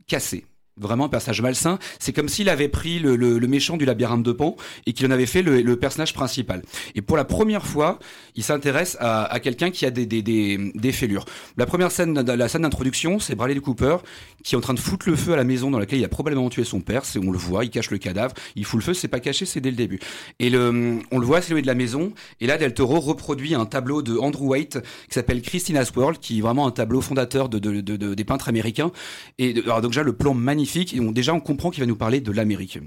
[0.06, 0.46] cassé
[0.80, 1.78] vraiment un personnage malsain.
[1.98, 5.06] C'est comme s'il avait pris le, le, le, méchant du labyrinthe de Pan et qu'il
[5.06, 6.62] en avait fait le, le, personnage principal.
[6.94, 7.98] Et pour la première fois,
[8.36, 11.24] il s'intéresse à, à quelqu'un qui a des, des, des, des, fêlures.
[11.56, 13.98] La première scène, la scène d'introduction, c'est Bradley Cooper
[14.42, 16.08] qui est en train de foutre le feu à la maison dans laquelle il a
[16.08, 17.04] probablement tué son père.
[17.04, 19.44] C'est, on le voit, il cache le cadavre, il fout le feu, c'est pas caché,
[19.44, 20.00] c'est dès le début.
[20.38, 22.12] Et le, on le voit s'éloigner de la maison.
[22.40, 26.38] Et là, Del Toro reproduit un tableau de Andrew White qui s'appelle Christina's World, qui
[26.38, 28.90] est vraiment un tableau fondateur de, de, de, de des peintres américains.
[29.38, 30.69] Et alors donc déjà le plan magnifique.
[31.00, 32.78] On, déjà, on comprend qu'il va nous parler de l'Amérique.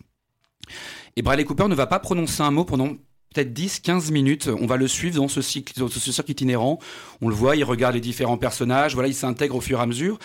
[1.16, 2.90] Et Bradley Cooper ne va pas prononcer un mot pendant
[3.34, 4.48] peut-être 10, 15 minutes.
[4.48, 6.80] On va le suivre dans ce, cycle, dans ce cercle itinérant.
[7.22, 8.94] On le voit, il regarde les différents personnages.
[8.94, 10.20] Voilà, il s'intègre au fur et à mesure.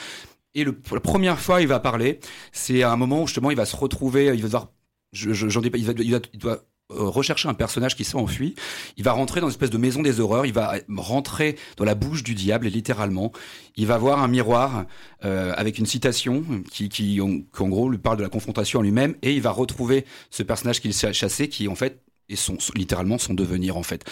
[0.54, 2.20] Et la première fois, il va parler.
[2.52, 4.26] C'est un moment où justement, il va se retrouver.
[4.26, 4.68] Il va devoir,
[5.12, 8.54] je, je, il va, il va, il doit rechercher un personnage qui s'est enfui.
[8.96, 10.46] Il va rentrer dans une espèce de maison des horreurs.
[10.46, 13.32] Il va rentrer dans la bouche du diable, littéralement.
[13.76, 14.86] Il va voir un miroir
[15.24, 19.14] euh, avec une citation qui, qui, en, gros, lui parle de la confrontation en lui-même.
[19.22, 23.18] Et il va retrouver ce personnage qu'il s'est chassé, qui en fait est son, littéralement
[23.18, 24.04] son devenir en fait.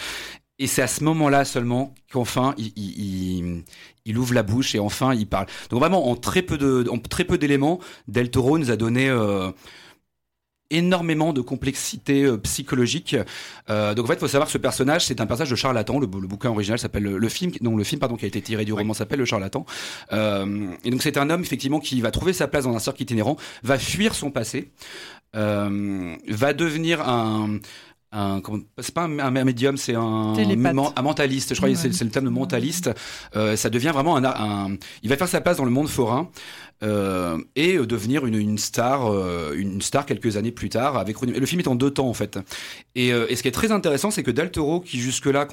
[0.59, 3.63] Et c'est à ce moment-là seulement qu'enfin il, il,
[4.05, 5.45] il, ouvre la bouche et enfin il parle.
[5.69, 9.07] Donc vraiment en très peu de, en très peu d'éléments, Del Toro nous a donné
[9.07, 9.51] euh,
[10.69, 13.15] énormément de complexité euh, psychologique.
[13.69, 15.99] Euh, donc en fait, il faut savoir que ce personnage, c'est un personnage de charlatan.
[15.99, 18.65] Le, le bouquin original s'appelle le, film, non le film pardon qui a été tiré
[18.65, 19.65] du roman s'appelle le charlatan.
[20.13, 23.01] Euh, et donc c'est un homme effectivement qui va trouver sa place dans un cercle
[23.01, 24.71] itinérant, va fuir son passé,
[25.35, 27.59] euh, va devenir un
[28.13, 28.41] un
[28.79, 32.29] c'est pas un, médium c'est un, un mentaliste je crois que c'est le terme de
[32.29, 32.89] mentaliste
[33.35, 36.29] euh, ça devient vraiment un, un, il va faire sa place dans le monde forain
[36.83, 40.97] euh, et devenir une, une star, euh, une star quelques années plus tard.
[40.97, 42.39] Avec le film est en deux temps en fait.
[42.95, 45.47] Et, euh, et ce qui est très intéressant, c'est que Del Toro, qui jusque-là,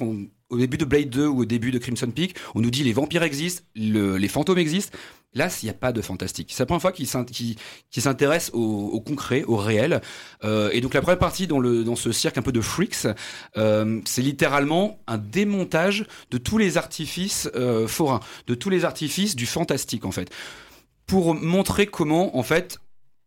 [0.49, 2.93] au début de Blade 2 ou au début de Crimson Peak, on nous dit les
[2.93, 4.97] vampires existent, le, les fantômes existent.
[5.33, 6.51] Là, il n'y a pas de fantastique.
[6.51, 10.01] C'est la première fois qu'il s'intéresse au, au, concret, au réel.
[10.45, 13.07] Euh, et donc la première partie dans, le, dans ce cirque un peu de freaks,
[13.57, 19.35] euh, c'est littéralement un démontage de tous les artifices euh, forains, de tous les artifices
[19.35, 20.31] du fantastique en fait
[21.05, 22.79] pour montrer comment, en fait,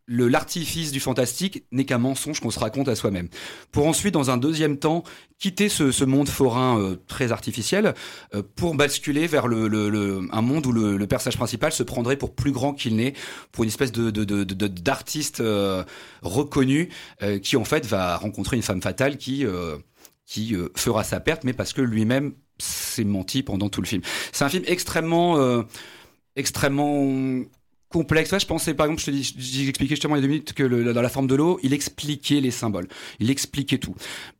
[0.09, 3.29] le l'artifice du fantastique n'est qu'un mensonge qu'on se raconte à soi-même.
[3.71, 5.03] Pour ensuite, dans un deuxième temps,
[5.37, 7.93] quitter ce, ce monde forain euh, très artificiel
[8.33, 12.33] euh, pour basculer vers le, le, un monde où le, personnage principal se prendrait pour
[12.33, 13.13] plus grand qu'il n'est,
[13.51, 15.83] pour une espèce de d'artiste de, de, euh,
[16.23, 16.89] reconnu
[17.43, 19.45] qui en fait va rencontrer une femme fatale qui
[20.25, 24.01] qui fera sa perte, mais parce que lui-même s'est menti pendant tout le film.
[24.31, 25.63] C'est un film extrêmement
[26.35, 27.43] extrêmement
[27.89, 28.33] complexe.
[28.37, 30.93] je pensais, par exemple, je te dis, justement il y a deux minutes que le,
[30.93, 32.87] dans la forme de l'eau, il expliquait les symboles,
[33.19, 33.95] il expliquait tout.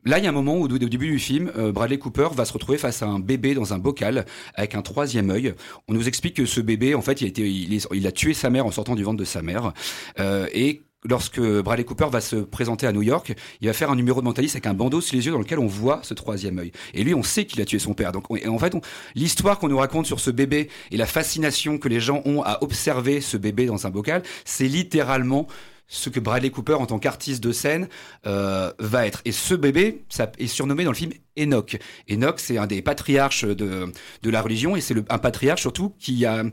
[0.05, 2.45] Là, il y a un moment où, au début du film, euh, Bradley Cooper va
[2.45, 5.53] se retrouver face à un bébé dans un bocal avec un troisième œil.
[5.87, 8.49] On nous explique que ce bébé, en fait, il a été, il a tué sa
[8.49, 9.73] mère en sortant du ventre de sa mère,
[10.19, 13.95] euh, et lorsque Bradley Cooper va se présenter à New York, il va faire un
[13.95, 16.59] numéro de mentaliste avec un bandeau sur les yeux dans lequel on voit ce troisième
[16.59, 16.71] œil.
[16.93, 18.11] Et lui, on sait qu'il a tué son père.
[18.11, 18.73] Donc, en fait,
[19.15, 22.59] l'histoire qu'on nous raconte sur ce bébé et la fascination que les gens ont à
[22.61, 25.47] observer ce bébé dans un bocal, c'est littéralement
[25.89, 27.89] ce que Bradley Cooper en tant qu'artiste de scène
[28.25, 29.21] euh, va être.
[29.25, 31.77] Et ce bébé ça est surnommé dans le film Enoch.
[32.09, 36.25] Enoch, c'est un des patriarches de, de la religion et c'est un patriarche surtout qui
[36.25, 36.43] a,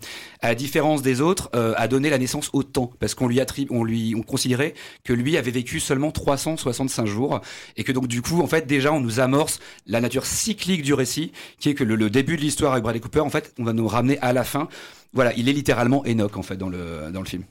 [0.41, 3.41] à la différence des autres, euh, a donné la naissance au temps parce qu'on lui
[3.71, 7.41] on lui, on considérait que lui avait vécu seulement 365 jours
[7.77, 10.95] et que donc du coup, en fait, déjà, on nous amorce la nature cyclique du
[10.95, 13.65] récit, qui est que le, le début de l'histoire avec Bradley Cooper, en fait, on
[13.65, 14.69] va nous ramener à la fin
[15.17, 17.43] voilà, il est littéralement Enoch en fait dans le, dans le film.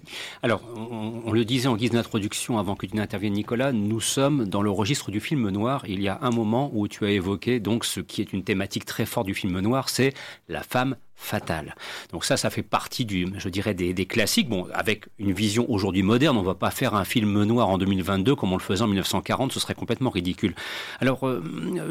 [0.43, 4.61] Alors, on, le disait en guise d'introduction avant que tu n'interviennes Nicolas, nous sommes dans
[4.61, 5.83] le registre du film noir.
[5.87, 8.85] Il y a un moment où tu as évoqué donc ce qui est une thématique
[8.85, 10.13] très forte du film noir, c'est
[10.47, 11.75] la femme fatale.
[12.11, 14.49] Donc ça, ça fait partie du, je dirais, des, classiques.
[14.49, 18.35] Bon, avec une vision aujourd'hui moderne, on va pas faire un film noir en 2022
[18.35, 20.53] comme on le faisait en 1940, ce serait complètement ridicule.
[20.99, 21.41] Alors, euh,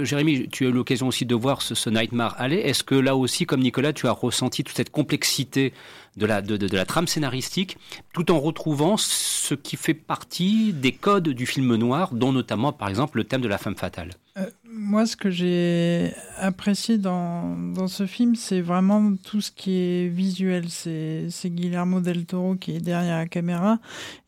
[0.02, 2.60] Jérémy, tu as eu l'occasion aussi de voir ce, ce Nightmare Alley.
[2.60, 5.72] Est-ce que là aussi, comme Nicolas, tu as ressenti toute cette complexité
[6.16, 7.76] de la, de, la trame scénaristique,
[8.12, 12.88] tout en retrouvant ce qui fait partie des codes du film noir, dont notamment, par
[12.88, 14.10] exemple, le thème de la femme fatale?
[14.38, 19.76] Euh, Moi, ce que j'ai apprécié dans, dans ce film, c'est vraiment tout ce qui
[19.76, 20.68] est visuel.
[20.68, 23.78] C'est Guillermo del Toro qui est derrière la caméra.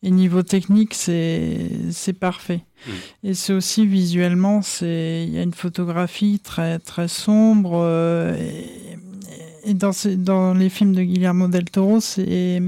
[0.03, 2.63] Et niveau technique, c'est parfait.
[2.85, 2.91] Mmh.
[3.23, 7.81] Et c'est aussi visuellement, il y a une photographie très, très sombre.
[7.83, 12.61] Euh, et, et dans, dans les films de Guillermo del Toro, c'est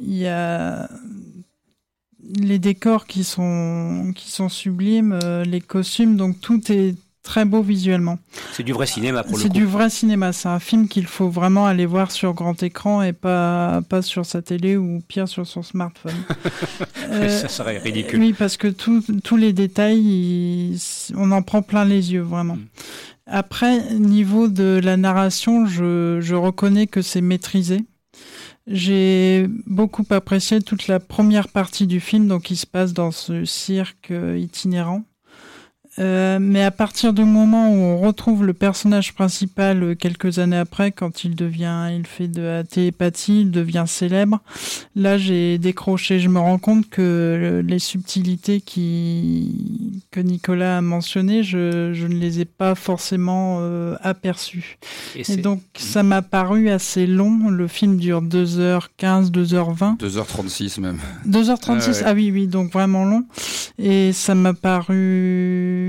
[0.00, 0.88] il y a
[2.28, 7.62] les décors qui sont qui sont sublimes, euh, les costumes, donc tout est très beau
[7.62, 8.18] visuellement.
[8.52, 9.42] C'est du vrai cinéma pour le coup.
[9.42, 10.32] C'est du vrai cinéma.
[10.32, 14.24] C'est un film qu'il faut vraiment aller voir sur grand écran et pas pas sur
[14.26, 16.14] sa télé ou pire sur son smartphone.
[17.10, 18.20] euh, ça serait ridicule.
[18.20, 20.76] Oui, parce que tous les détails,
[21.14, 22.56] on en prend plein les yeux vraiment.
[22.56, 22.66] Mm.
[23.26, 27.84] Après, niveau de la narration, je, je reconnais que c'est maîtrisé.
[28.66, 33.44] J'ai beaucoup apprécié toute la première partie du film, donc qui se passe dans ce
[33.44, 35.04] cirque itinérant.
[35.98, 40.56] Euh, mais à partir du moment où on retrouve le personnage principal euh, quelques années
[40.56, 44.40] après, quand il devient, il fait de la télépathie, il devient célèbre,
[44.94, 46.20] là j'ai décroché.
[46.20, 52.14] Je me rends compte que les subtilités qui que Nicolas a mentionnées, je, je ne
[52.14, 54.78] les ai pas forcément euh, aperçues.
[55.14, 57.48] Et, donc ça m'a paru assez long.
[57.48, 59.98] Le film dure 2h15, 2h20.
[59.98, 60.98] 2h36 même.
[61.28, 63.24] 2h36, ah, ah oui, oui, donc vraiment long.
[63.78, 65.79] Et ça m'a paru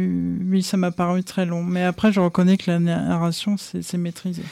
[0.50, 1.64] oui, ça m'a paru très long.
[1.64, 4.44] Mais après, je reconnais que la narration, c'est maîtrisé.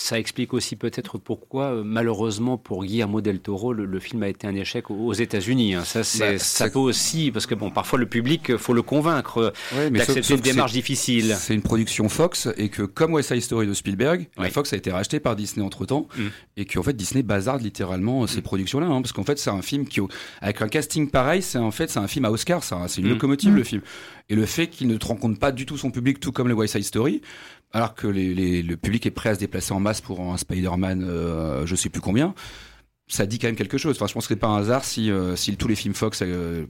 [0.00, 4.46] Ça explique aussi peut-être pourquoi, euh, malheureusement, pour Guillermo del Toro, le, film a été
[4.46, 5.74] un échec aux États-Unis.
[5.74, 5.82] Hein.
[5.84, 9.52] Ça, bah, ça peut aussi, parce que bon, parfois le public, faut le convaincre
[9.90, 11.34] d'accepter une démarche difficile.
[11.36, 14.92] C'est une production Fox et que, comme West Side Story de Spielberg, Fox a été
[14.92, 16.26] racheté par Disney entre temps mm.
[16.58, 18.42] et qu'en fait Disney bazarde littéralement ces mm.
[18.42, 20.00] productions-là, hein, parce qu'en fait c'est un film qui,
[20.40, 23.10] avec un casting pareil, c'est en fait c'est un film à Oscar, c'est une mm.
[23.10, 23.82] locomotive le film.
[24.30, 26.54] Et le fait qu'il ne te rencontre pas du tout son public, tout comme le
[26.54, 27.22] West Side Story,
[27.72, 31.66] alors que le public est prêt à se déplacer en masse pour un Spider-Man, euh,
[31.66, 32.34] je sais plus combien,
[33.08, 33.96] ça dit quand même quelque chose.
[33.96, 36.22] Enfin, je pense que c'est pas un hasard si, euh, si tous les films Fox
[36.22, 36.66] euh,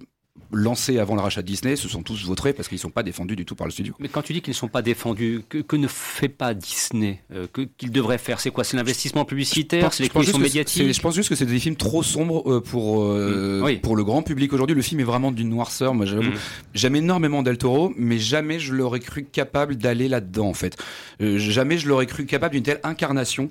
[0.53, 3.03] lancés avant le rachat de Disney se sont tous votés parce qu'ils ne sont pas
[3.03, 3.95] défendus du tout par le studio.
[3.99, 7.47] Mais quand tu dis qu'ils ne sont pas défendus, que, ne fait pas Disney euh,
[7.53, 8.41] que, Qu'ils devraient faire?
[8.41, 8.65] C'est quoi?
[8.65, 9.93] C'est l'investissement publicitaire?
[9.93, 13.75] C'est l'exposition médiatique Je pense juste que c'est des films trop sombres euh, pour, euh,
[13.75, 13.81] mm.
[13.81, 14.75] pour le grand public aujourd'hui.
[14.75, 15.95] Le film est vraiment d'une noirceur.
[15.95, 16.39] Moi, j'avoue, mm.
[16.75, 20.77] j'aime énormément Del Toro, mais jamais je l'aurais cru capable d'aller là-dedans, en fait.
[21.21, 23.49] jamais je l'aurais cru capable d'une telle incarnation.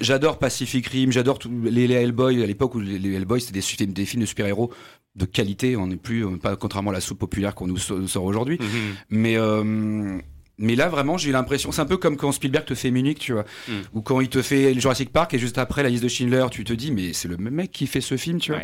[0.00, 4.06] J'adore Pacific Rim, j'adore les, les Hellboy, à l'époque où les, Hellboy, c'était des, des
[4.06, 4.70] films de super-héros
[5.14, 5.76] de qualité.
[5.76, 8.58] On n'est plus, pas contrairement à la soupe populaire qu'on nous sort aujourd'hui.
[8.60, 8.94] Mhm.
[9.10, 10.18] Mais euh,
[10.58, 13.32] mais là, vraiment, j'ai l'impression, c'est un peu comme quand Spielberg te fait Munich, tu
[13.32, 13.72] vois, mm.
[13.94, 16.64] ou quand il te fait Jurassic Park et juste après la liste de Schindler, tu
[16.64, 18.60] te dis, mais c'est le même mec qui fait ce film, tu vois.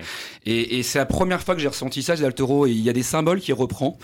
[0.46, 2.80] Et, et c'est la première fois que j'ai ressenti ça chez Del Toro et il
[2.80, 3.98] y a des symboles qu'il reprend.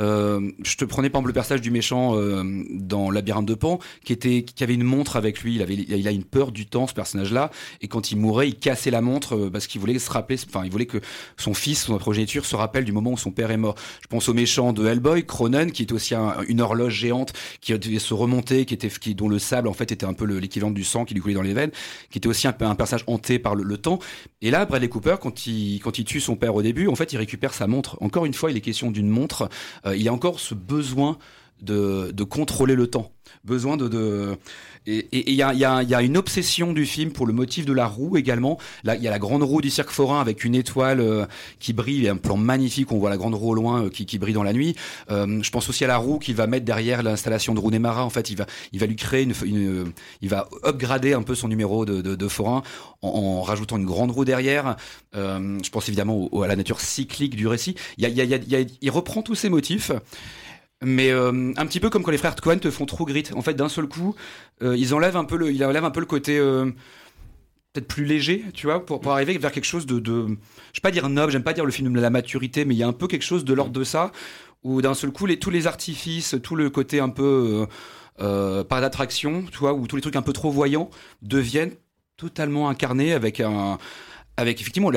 [0.00, 3.78] Euh, je te prenais par exemple le personnage du méchant euh, dans Labyrinthe de Pan,
[4.04, 5.56] qui était, qui avait une montre avec lui.
[5.56, 7.50] Il avait, il a une peur du temps, ce personnage-là.
[7.80, 10.64] Et quand il mourait, il cassait la montre euh, parce qu'il voulait se rappeler, enfin,
[10.64, 10.98] il voulait que
[11.36, 13.74] son fils, son progéniture, se rappelle du moment où son père est mort.
[14.02, 16.14] Je pense au méchant de Hellboy, Cronen, qui est aussi
[16.48, 17.27] une horloge géante
[17.60, 20.24] qui devait se remonter, qui était, qui, dont le sable en fait était un peu
[20.24, 21.72] l'équivalent du sang qui lui coulait dans les veines,
[22.10, 23.98] qui était aussi un, un personnage hanté par le, temps.
[24.42, 27.12] Et là, Bradley Cooper, quand il, quand il tue son père au début, en fait,
[27.12, 27.96] il récupère sa montre.
[28.00, 29.48] Encore une fois, il est question d'une montre.
[29.86, 31.18] il y a encore ce besoin
[31.62, 33.12] de, contrôler le temps
[33.44, 34.36] besoin de...
[34.88, 37.72] et il y a, y, y a, une obsession du film pour le motif de
[37.74, 38.58] la roue également.
[38.84, 41.26] Là, il y a la grande roue du cirque forain avec une étoile euh,
[41.58, 44.18] qui brille, un plan magnifique, on voit la grande roue au loin euh, qui, qui,
[44.18, 44.76] brille dans la nuit.
[45.10, 48.04] Euh, je pense aussi à la roue qu'il va mettre derrière l'installation de Rounemara.
[48.04, 51.34] En fait, il va, il va lui créer une, une il va upgrader un peu
[51.34, 52.62] son numéro de, de, de forain
[53.02, 54.76] en, rajoutant une grande roue derrière.
[55.14, 57.74] je pense évidemment à la nature cyclique du récit.
[57.98, 59.92] Il, y a, il reprend tous ces motifs.
[60.82, 63.24] Mais euh, un petit peu comme quand les frères Cohen te font trop grit.
[63.34, 64.14] En fait, d'un seul coup,
[64.62, 66.66] euh, ils enlèvent un peu le, ils enlèvent un peu le côté euh,
[67.72, 70.82] peut-être plus léger, tu vois, pour, pour arriver vers quelque chose de, de, je vais
[70.82, 72.88] pas dire noble, j'aime pas dire le film de la maturité, mais il y a
[72.88, 74.12] un peu quelque chose de l'ordre de ça,
[74.62, 77.66] où d'un seul coup, les, tous les artifices, tout le côté un peu
[78.20, 80.90] euh, pas d'attraction, tu vois, où tous les trucs un peu trop voyants
[81.22, 81.74] deviennent
[82.16, 83.78] totalement incarnés avec un,
[84.36, 84.90] avec effectivement,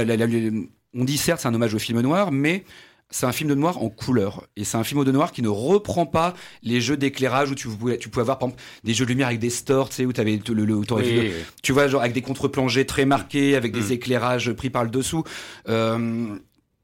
[0.94, 2.64] on dit certes c'est un hommage au film noir, mais
[3.12, 4.48] c'est un film de noir en couleur.
[4.56, 7.68] Et c'est un film de noir qui ne reprend pas les jeux d'éclairage où tu
[7.68, 10.06] pouvais, tu pouvais avoir, par exemple, des jeux de lumière avec des stores, tu sais,
[10.06, 13.90] où t'avais le, le, oui, tu vois, genre avec des contre-plongées très marqués, avec des
[13.90, 13.92] mm.
[13.92, 15.24] éclairages pris par le dessous.
[15.70, 16.36] Euh,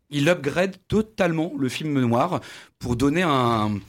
[0.10, 2.40] il upgrade totalement le film noir
[2.80, 3.80] pour donner un,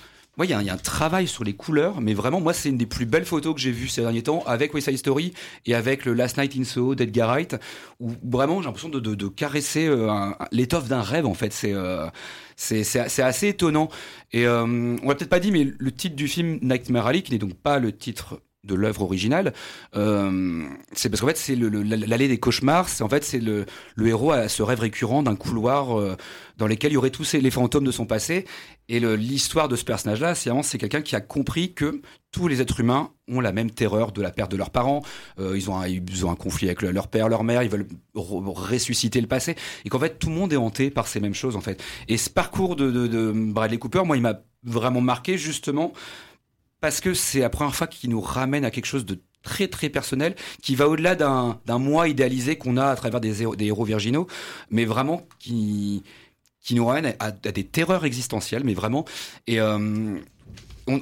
[0.45, 2.87] il y, y, a un travail sur les couleurs, mais vraiment, moi, c'est une des
[2.87, 5.33] plus belles photos que j'ai vues ces derniers temps avec West Side Story
[5.67, 7.57] et avec le Last Night in Soho d'Edgar Wright,
[8.01, 11.53] où vraiment, j'ai l'impression de, de, de, caresser euh, l'étoffe d'un rêve, en fait.
[11.53, 12.07] C'est euh,
[12.57, 13.89] c'est assez étonnant.
[14.33, 17.33] Et euh, on l'a peut-être pas dit, mais le titre du film Nightmare Alley, qui
[17.33, 19.53] n'est donc pas le titre de l'œuvre originale,
[19.97, 22.89] euh, c'est parce qu'en fait c'est l'allée des cauchemars.
[22.89, 26.17] C'est en fait c'est le, le, héros a ce rêve récurrent d'un couloir euh,
[26.57, 28.47] dans lequel il y aurait tous les fantômes de son passé.
[28.89, 32.01] Et l'histoire de ce personnage-là, c'est quelqu'un qui a compris que
[32.33, 35.03] tous les êtres humains ont la même terreur de la perte de leurs parents.
[35.39, 37.63] Euh, ils, ont un, ils ont un conflit avec leur père, leur mère.
[37.63, 39.57] Ils veulent ressusciter le passé.
[39.85, 41.83] Et qu'en fait tout le monde est hanté par ces mêmes choses en fait.
[42.09, 45.93] Et ce parcours de Bradley Cooper, moi, il m'a vraiment marqué justement
[46.81, 49.89] parce que c'est la première fois qu'il nous ramène à quelque chose de très très
[49.89, 54.27] personnel qui va au-delà d'un moi idéalisé qu'on a à travers des, des, héros virginaux,
[54.71, 56.03] mais vraiment qui
[56.61, 59.07] qui nous ramène à, des terreurs existentielles, mais vraiment.
[59.47, 60.19] Et euh,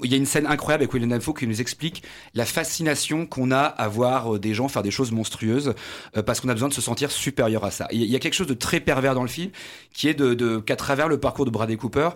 [0.05, 2.03] il y a une scène incroyable avec William Dafoe qui nous explique
[2.35, 5.75] la fascination qu'on a à voir euh, des gens faire des choses monstrueuses
[6.17, 7.89] euh, parce qu'on a besoin de se sentir supérieur à ça.
[7.91, 9.51] Il y a quelque chose de très pervers dans le film
[9.93, 12.11] qui est de, de qu'à travers le parcours de Bradley Cooper,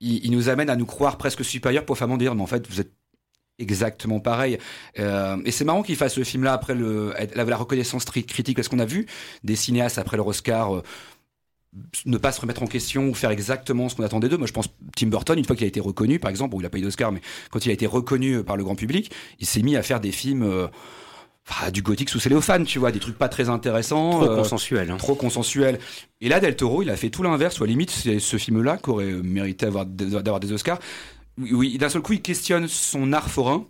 [0.00, 2.80] il, nous amène à nous croire presque supérieurs pour finalement dire, mais en fait, vous
[2.80, 2.92] êtes
[3.60, 4.58] exactement pareil.
[4.98, 8.68] Euh, et c'est marrant qu'il fasse ce film-là après le, la, la reconnaissance critique, parce
[8.68, 9.06] qu'on a vu
[9.44, 10.82] des cinéastes après leur Oscar euh,
[12.04, 14.38] ne pas se remettre en question ou faire exactement ce qu'on attendait d'eux.
[14.38, 16.66] Moi, je pense Tim Burton, une fois qu'il a été reconnu, par exemple, bon, il
[16.66, 19.46] a pas eu d'Oscar, mais quand il a été reconnu par le grand public, il
[19.46, 20.42] s'est mis à faire des films.
[20.42, 20.66] Euh,
[21.72, 24.20] du gothique sous cellophane, tu vois, des trucs pas très intéressants.
[24.20, 24.88] Trop consensuels.
[24.88, 24.98] Hein.
[24.98, 25.80] Trop consensuels.
[26.20, 28.76] Et là, Del Toro, il a fait tout l'inverse, ou à limite, c'est ce film-là
[28.76, 30.78] qui aurait mérité d'avoir des Oscars.
[31.38, 33.66] Oui, d'un seul coup, il questionne son art forain.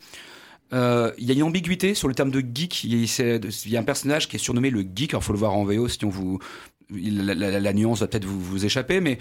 [0.72, 2.84] Euh, il y a une ambiguïté sur le terme de geek.
[2.84, 5.14] Il y, a, un personnage qui est surnommé le geek.
[5.14, 6.38] Alors, faut le voir en VO si on vous,
[6.90, 9.18] la, nuance va peut-être vous, échapper, mais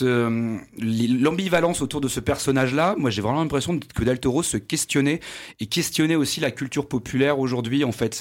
[0.00, 5.20] l'ambivalence autour de ce personnage-là, moi j'ai vraiment l'impression que Del Toro se questionnait
[5.60, 7.84] et questionnait aussi la culture populaire aujourd'hui.
[7.84, 8.14] En fait,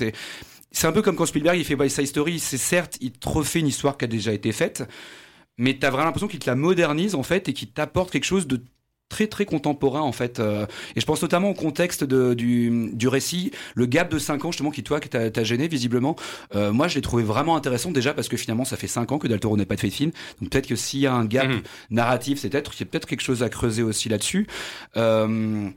[0.72, 2.40] c'est un peu comme quand Spielberg il fait West Side Story.
[2.40, 4.84] C'est certes, il te refait une histoire qui a déjà été faite,
[5.58, 8.48] mais t'as vraiment l'impression qu'il te la modernise en fait et qu'il t'apporte quelque chose
[8.48, 8.62] de
[9.10, 13.08] très très contemporain en fait euh, et je pense notamment au contexte de, du, du
[13.08, 16.16] récit le gap de 5 ans justement qui toi qui t'a gêné visiblement
[16.56, 19.18] euh, moi je l'ai trouvé vraiment intéressant déjà parce que finalement ça fait 5 ans
[19.18, 21.14] que Del Toro n'a pas de fait de film donc peut-être que s'il y a
[21.14, 21.62] un gap mhm.
[21.90, 24.48] narratif c'est peut-être il y a peut-être quelque chose à creuser aussi là-dessus
[24.98, 25.70] euh,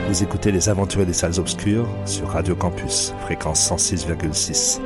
[0.08, 4.80] Vous écoutez Les Aventuriers des Salles Obscures sur Radio Campus, fréquence 106,6.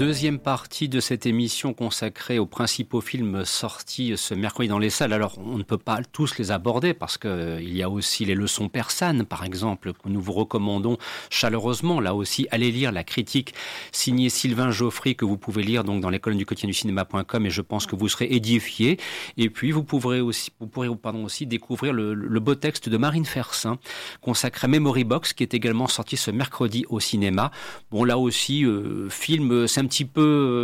[0.00, 5.12] Deuxième partie de cette émission consacrée aux principaux films sortis ce mercredi dans les salles.
[5.12, 8.34] Alors, on ne peut pas tous les aborder parce qu'il euh, y a aussi les
[8.34, 10.96] leçons persanes, par exemple, que nous vous recommandons
[11.28, 12.00] chaleureusement.
[12.00, 13.52] Là aussi, allez lire la critique
[13.92, 17.44] signée Sylvain Geoffry que vous pouvez lire donc dans les colonnes du quotidien du cinéma.com
[17.44, 18.98] et je pense que vous serez édifié.
[19.36, 23.26] Et puis, vous pourrez aussi, vous pourrez, pardon, aussi découvrir le, beau texte de Marine
[23.26, 23.78] Fersin
[24.22, 27.50] consacré à Memory Box qui est également sorti ce mercredi au cinéma.
[27.90, 30.20] Bon, là aussi, euh, film, petit peu,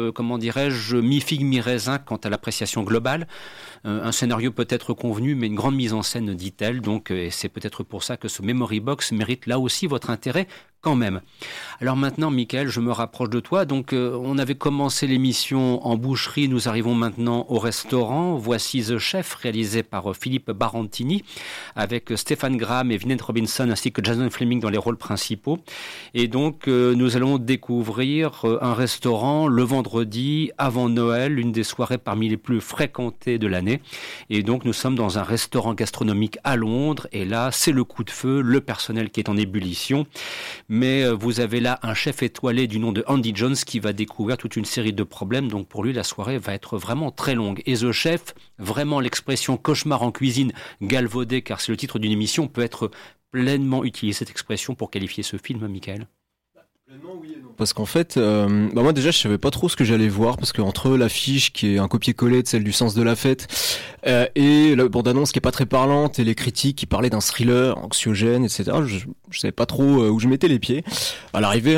[0.09, 3.27] euh, comment dirais-je, mi-figue, mi-raisin quant à l'appréciation globale.
[3.87, 6.81] Euh, un scénario peut-être convenu, mais une grande mise en scène, dit-elle.
[6.81, 10.49] Donc, euh, c'est peut-être pour ça que ce Memory Box mérite là aussi votre intérêt
[10.83, 11.21] quand même.
[11.81, 13.65] Alors maintenant, Michael, je me rapproche de toi.
[13.65, 16.49] Donc, euh, on avait commencé l'émission en boucherie.
[16.49, 18.37] Nous arrivons maintenant au restaurant.
[18.37, 21.25] Voici The Chef, réalisé par Philippe Barantini,
[21.75, 25.59] avec Stéphane Graham et Vinette Robinson, ainsi que Jason Fleming dans les rôles principaux.
[26.15, 32.29] Et donc, nous allons découvrir un restaurant le vendredi avant Noël, une des soirées parmi
[32.29, 33.76] les plus fréquentées de l'année.
[34.31, 37.07] Et donc, nous sommes dans un restaurant gastronomique à Londres.
[37.13, 40.07] Et là, c'est le coup de feu, le personnel qui est en ébullition
[40.69, 43.93] mais euh, vous avez là un chef étoilé du nom de Andy Jones qui va
[43.93, 45.49] découvrir toute une série de problèmes.
[45.49, 47.63] Donc pour lui, la soirée va être vraiment très longue.
[47.67, 50.53] Et The Chef, vraiment l'expression cauchemar en cuisine
[50.83, 52.91] galvaudée, car c'est le titre d'une émission, peut être
[53.31, 56.07] pleinement utilisée cette expression pour qualifier ce film, Michael
[57.57, 60.37] Parce qu'en fait, euh, bah moi déjà je savais pas trop ce que j'allais voir
[60.37, 63.49] parce que entre l'affiche qui est un copier-coller de celle du sens de la fête
[64.07, 67.21] euh, et la bande-annonce qui est pas très parlante et les critiques qui parlaient d'un
[67.21, 68.65] thriller anxiogène, etc.
[68.85, 70.85] Je, je savais pas trop euh, où je mettais les pieds.
[71.33, 71.77] À l'arrivée,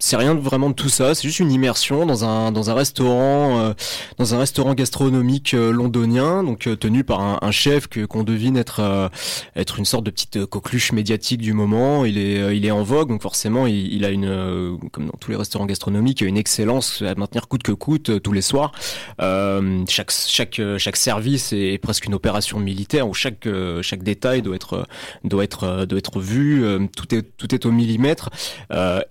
[0.00, 2.74] c'est rien de vraiment de tout ça, c'est juste une immersion dans un dans un
[2.74, 3.74] restaurant euh,
[4.16, 8.56] dans un restaurant gastronomique euh, londonien, donc euh, tenu par un, chef que qu'on devine
[8.56, 9.08] être euh,
[9.56, 12.06] être une sorte de petite coqueluche médiatique du moment.
[12.06, 15.30] Il est il est en vogue, donc forcément il, il a une comme dans tous
[15.30, 18.72] les restaurants gastronomiques, une excellence à maintenir coûte que coûte tous les soirs.
[19.18, 23.46] Chaque chaque chaque service est, presque une opération militaire où chaque
[23.82, 24.86] chaque détail doit être
[25.24, 26.64] doit être doit être vu.
[26.96, 28.30] tout est tout est au millimètre.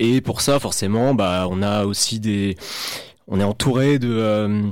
[0.00, 0.79] Et pour ça, forcément,
[1.14, 2.56] bah, on a aussi des,
[3.28, 4.70] on est entouré de, euh,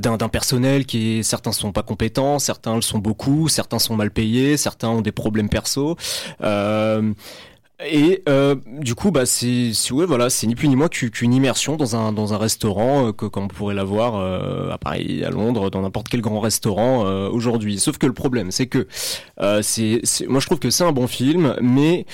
[0.00, 4.10] d'un personnel qui est, certains sont pas compétents, certains le sont beaucoup, certains sont mal
[4.10, 5.96] payés, certains ont des problèmes perso.
[6.42, 7.12] Euh,
[7.86, 11.32] et euh, du coup, bah c'est ouais, voilà, c'est ni plus ni moins qu'u- qu'une
[11.32, 14.16] immersion dans un dans un restaurant que comme on pourrait l'avoir
[14.70, 17.78] à Paris, à Londres, dans n'importe quel grand restaurant aujourd'hui.
[17.78, 18.86] Sauf que le problème, c'est que
[19.62, 22.04] c'est- moi je trouve que c'est un bon film, mais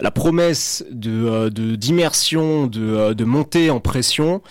[0.00, 4.42] la promesse de euh, de d'immersion, de euh, de montée en pression.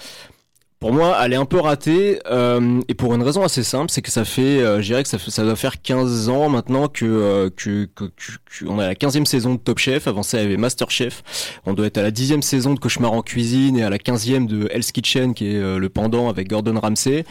[0.80, 4.02] Pour moi, elle est un peu ratée, euh, et pour une raison assez simple, c'est
[4.04, 6.89] que ça fait, euh, je dirais que ça, fait, ça doit faire 15 ans maintenant
[6.89, 10.38] que, euh, que, que, que- on a la 15e saison de Top Chef, avant ça
[10.38, 11.24] il y avait Master Chef,
[11.66, 14.46] on doit être à la 10e saison de Cauchemar en cuisine et à la 15e
[14.48, 17.26] de Hell's Kitchen qui est euh, le pendant avec Gordon Ramsay.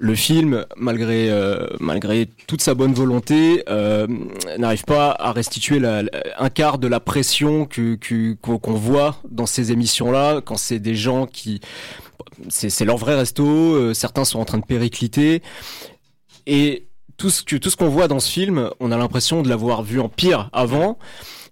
[0.00, 4.06] Le film, malgré euh, malgré toute sa bonne volonté, euh,
[4.56, 6.02] n'arrive pas à restituer la,
[6.38, 10.78] un quart de la pression que que- qu'on qu'on voit dans ces émissions-là, quand c'est
[10.78, 11.60] des gens qui
[12.48, 15.42] c'est c'est leur vrai resto, euh, certains sont en train de péricliter
[16.46, 16.86] et
[17.16, 19.82] tout ce que tout ce qu'on voit dans ce film, on a l'impression de l'avoir
[19.82, 20.96] vu en pire avant.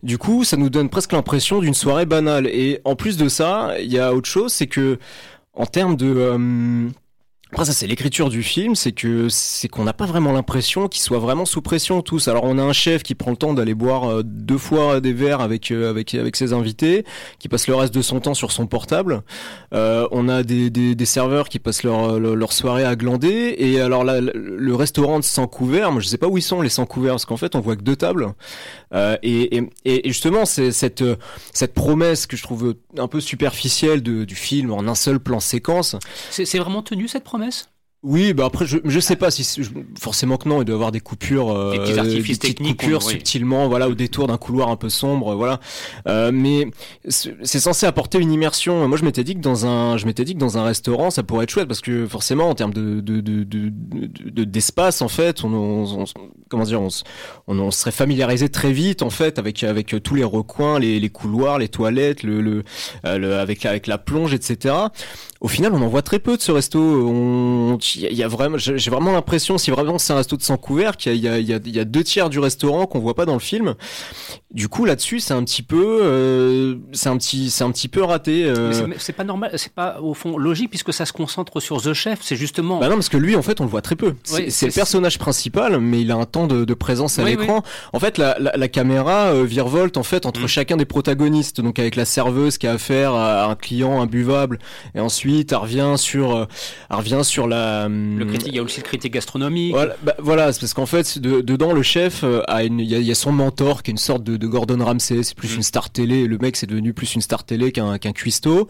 [0.05, 2.47] Du coup, ça nous donne presque l'impression d'une soirée banale.
[2.47, 4.99] Et en plus de ça, il y a autre chose, c'est que
[5.55, 6.89] en termes de euh,
[7.57, 11.01] après ça c'est l'écriture du film, c'est que c'est qu'on n'a pas vraiment l'impression qu'ils
[11.01, 12.29] soient vraiment sous pression tous.
[12.29, 15.15] Alors on a un chef qui prend le temps d'aller boire euh, deux fois des
[15.15, 17.07] verres avec euh, avec avec ses invités,
[17.39, 19.23] qui passe le reste de son temps sur son portable.
[19.73, 23.55] Euh, on a des, des, serveurs qui passent leur, leur, soirée à glander.
[23.57, 26.61] Et alors là, le- restaurant de sans couvert, moi je sais pas où ils sont
[26.61, 28.35] les sans couverts, parce qu'en fait on voit que deux tables.
[29.23, 31.05] Et, et, justement, c'est cette,
[31.53, 35.97] cette promesse que je trouve un peu superficielle du film en un seul plan séquence.
[36.31, 37.46] C'est vraiment tenu cette promesse?
[38.03, 40.77] Oui, bah après je je sais pas si je- forcément que non, il doit y
[40.77, 43.13] avoir des coupures, euh, Des petits artifices petites techniques, coupures oui.
[43.15, 45.59] subtilement, voilà, au détour d'un couloir un peu sombre, voilà.
[46.07, 46.69] Euh, mais
[47.09, 48.87] c'est censé apporter une immersion.
[48.87, 51.25] Moi, je m'étais dit que dans un, je m'étais dit que dans un restaurant, ça
[51.25, 55.03] pourrait être chouette parce que forcément, en termes de de de de- de- de- d'espace,
[55.03, 56.05] en fait, on, on- on-
[56.49, 57.03] comment dire, on, se-
[57.49, 61.11] on, on serait familiarisé très vite, en fait, avec avec tous les recoins, les, les
[61.11, 62.63] couloirs, les toilettes, le, le,
[63.05, 64.75] euh, le- avec la, avec la plonge, etc.
[65.41, 66.79] Au final, on en voit très peu de ce resto.
[66.81, 70.57] On, il y, a- vraiment, j'ai vraiment l'impression, si vraiment c'est un resto de sans
[70.57, 73.39] couvert, qu'il y a, y, y deux tiers du restaurant qu'on voit pas dans le
[73.41, 73.75] film.
[74.53, 78.03] Du coup, là-dessus, c'est un petit peu, euh, c'est un petit, c'est un petit peu
[78.03, 78.45] raté.
[78.45, 78.73] euh.
[78.99, 82.21] C'est- pas normal, c'est pas au fond logique puisque ça se concentre sur The Chef.
[82.23, 82.79] C'est justement.
[82.79, 84.15] Bah non, parce que lui, en fait, on le voit très peu.
[84.25, 87.31] C'est Oui, le personnage principal, mais il a un temps de, de présence à Oui,
[87.37, 87.63] l'écran.
[87.93, 90.49] En fait, la, la, la caméra euh, virevolte en fait entre Mm.
[90.49, 91.61] chacun des protagonistes.
[91.61, 94.59] Donc avec la serveuse qui a affaire à un client imbuvable,
[94.95, 96.45] et ensuite elle revient sur, euh,
[96.91, 97.89] elle revient sur la.
[97.89, 99.73] le hum, critique, il y a aussi le critique gastronomique.
[99.73, 102.87] Voilà, bah, voilà, c'est parce qu'en fait, de- dedans, le chef euh, a une, il
[102.87, 105.23] y a, il y a son mentor qui est une sorte de, de Gordon Ramsay.
[105.23, 105.57] C'est plus Mhm.
[105.57, 106.27] une star télé.
[106.27, 108.69] Le mec, c'est devenu plus une star télé qu'un qu'un cuistot.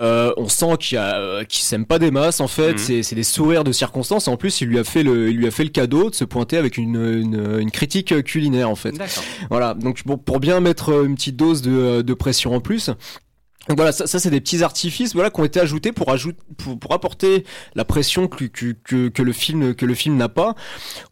[0.00, 2.72] Euh, on sent qu'il euh, qu'il s'aime pas des masses en fait.
[2.72, 3.02] Mhm.
[3.04, 4.26] C'est, des sourires de circonstance.
[4.26, 6.24] En plus, il lui a fait le, il lui a fait le cadeau de se
[6.24, 8.94] pointer avec une, une, une critique culinaire en fait.
[9.48, 12.90] Voilà, donc bon, pour bien mettre une petite dose de, de pression en plus.
[13.68, 16.38] Donc voilà, ça, ça c'est des petits artifices voilà qui ont été ajoutés pour ajouter
[16.58, 17.44] pour, pour apporter
[17.76, 20.54] la pression que, que, que, que le film que le film n'a pas.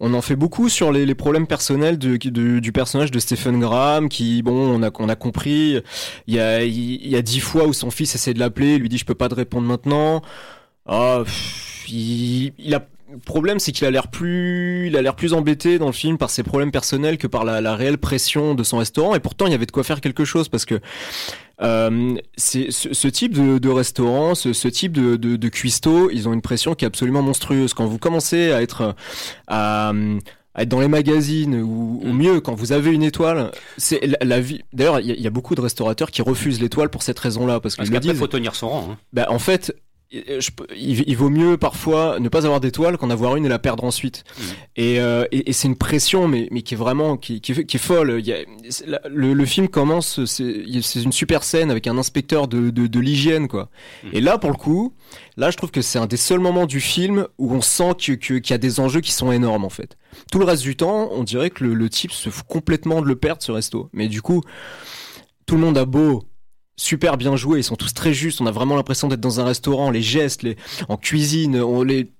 [0.00, 3.60] On en fait beaucoup sur les, les problèmes personnels de, de- du personnage de Stephen
[3.60, 5.80] Graham qui bon on a on a compris
[6.26, 8.88] il y a il y a dix fois où son fils essaie de l'appeler, lui
[8.88, 10.22] dit je peux pas te répondre maintenant.
[10.86, 11.22] Ah,
[11.88, 12.80] il, il a
[13.12, 16.16] le problème, c'est qu'il a l'air plus, il a l'air plus embêté dans le film
[16.18, 19.14] par ses problèmes personnels que par la, la réelle pression de son restaurant.
[19.14, 20.80] Et pourtant, il y avait de quoi faire quelque chose parce que
[21.62, 26.10] euh, c'est ce, ce type de, de restaurant, ce, ce type de, de, de cuistot,
[26.10, 27.74] ils ont une pression qui est absolument monstrueuse.
[27.74, 28.94] Quand vous commencez à être
[29.46, 29.92] à,
[30.54, 34.16] à être dans les magazines ou, ou mieux quand vous avez une étoile, c'est la,
[34.22, 34.62] la vie.
[34.72, 37.18] D'ailleurs, il y, a- il y a beaucoup de restaurateurs qui refusent l'étoile pour cette
[37.18, 38.18] raison-là parce le qu'après, disent.
[38.18, 38.88] faut tenir son rang.
[38.92, 38.98] hein.
[39.12, 39.74] Bah, en fait,
[40.12, 44.24] il, vaut mieux parfois ne pas avoir d'étoile qu'en avoir une et la perdre ensuite.
[44.24, 44.42] Mmh.
[44.80, 47.80] Euh, et, et, c'est une pression, mais, mais qui est vraiment qui, qui, qui est
[47.80, 48.16] folle.
[48.18, 48.38] Il y a,
[49.08, 53.46] le, le, film commence, c'est une super scène avec un inspecteur de, de, de l'hygiène,
[53.46, 53.70] quoi.
[54.02, 54.08] Mmh.
[54.14, 54.94] Et là, pour le coup,
[55.36, 58.42] là, je trouve que c'est un des seuls moments du film où on sent qu'il
[58.48, 59.96] y a des enjeux qui sont énormes, en fait.
[60.32, 63.06] Tout le reste du temps, on dirait que le, le type se fout complètement de
[63.06, 63.88] le perdre, ce resto.
[63.92, 64.42] Mais du coup,
[65.46, 66.24] tout le monde a beau
[66.80, 69.44] super bien joué, ils sont tous très justes, on a vraiment l'impression d'être dans un
[69.44, 70.56] restaurant, les gestes, les
[70.88, 72.10] en cuisine, on les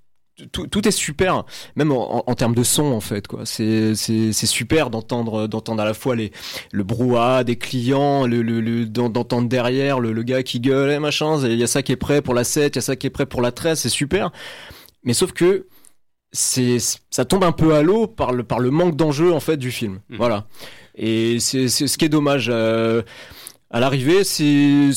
[0.53, 1.45] tout, tout, est super,
[1.77, 3.45] même en, en, termes de son en fait quoi.
[3.45, 6.31] C'est super d'entendre d'entendre à la fois les
[6.73, 10.99] le brouhaha des clients, le, le, d'entendre derrière le, le, gars qui gueule, et eh,
[10.99, 11.39] machin.
[11.47, 13.07] Il y a ça qui est prêt pour la 7, il y a ça qui
[13.07, 14.31] est prêt pour la 13, c'est super.
[15.05, 15.67] Mais sauf que
[16.33, 16.79] c'est
[17.11, 19.71] ça tombe un peu à l'eau par le par le manque d'enjeu en fait du
[19.71, 20.01] film.
[20.09, 20.17] Mmh.
[20.17, 20.47] Voilà.
[20.97, 22.49] Et c'est ce qui est dommage.
[22.51, 23.03] Euh,
[23.71, 24.91] à l'arrivée, c'est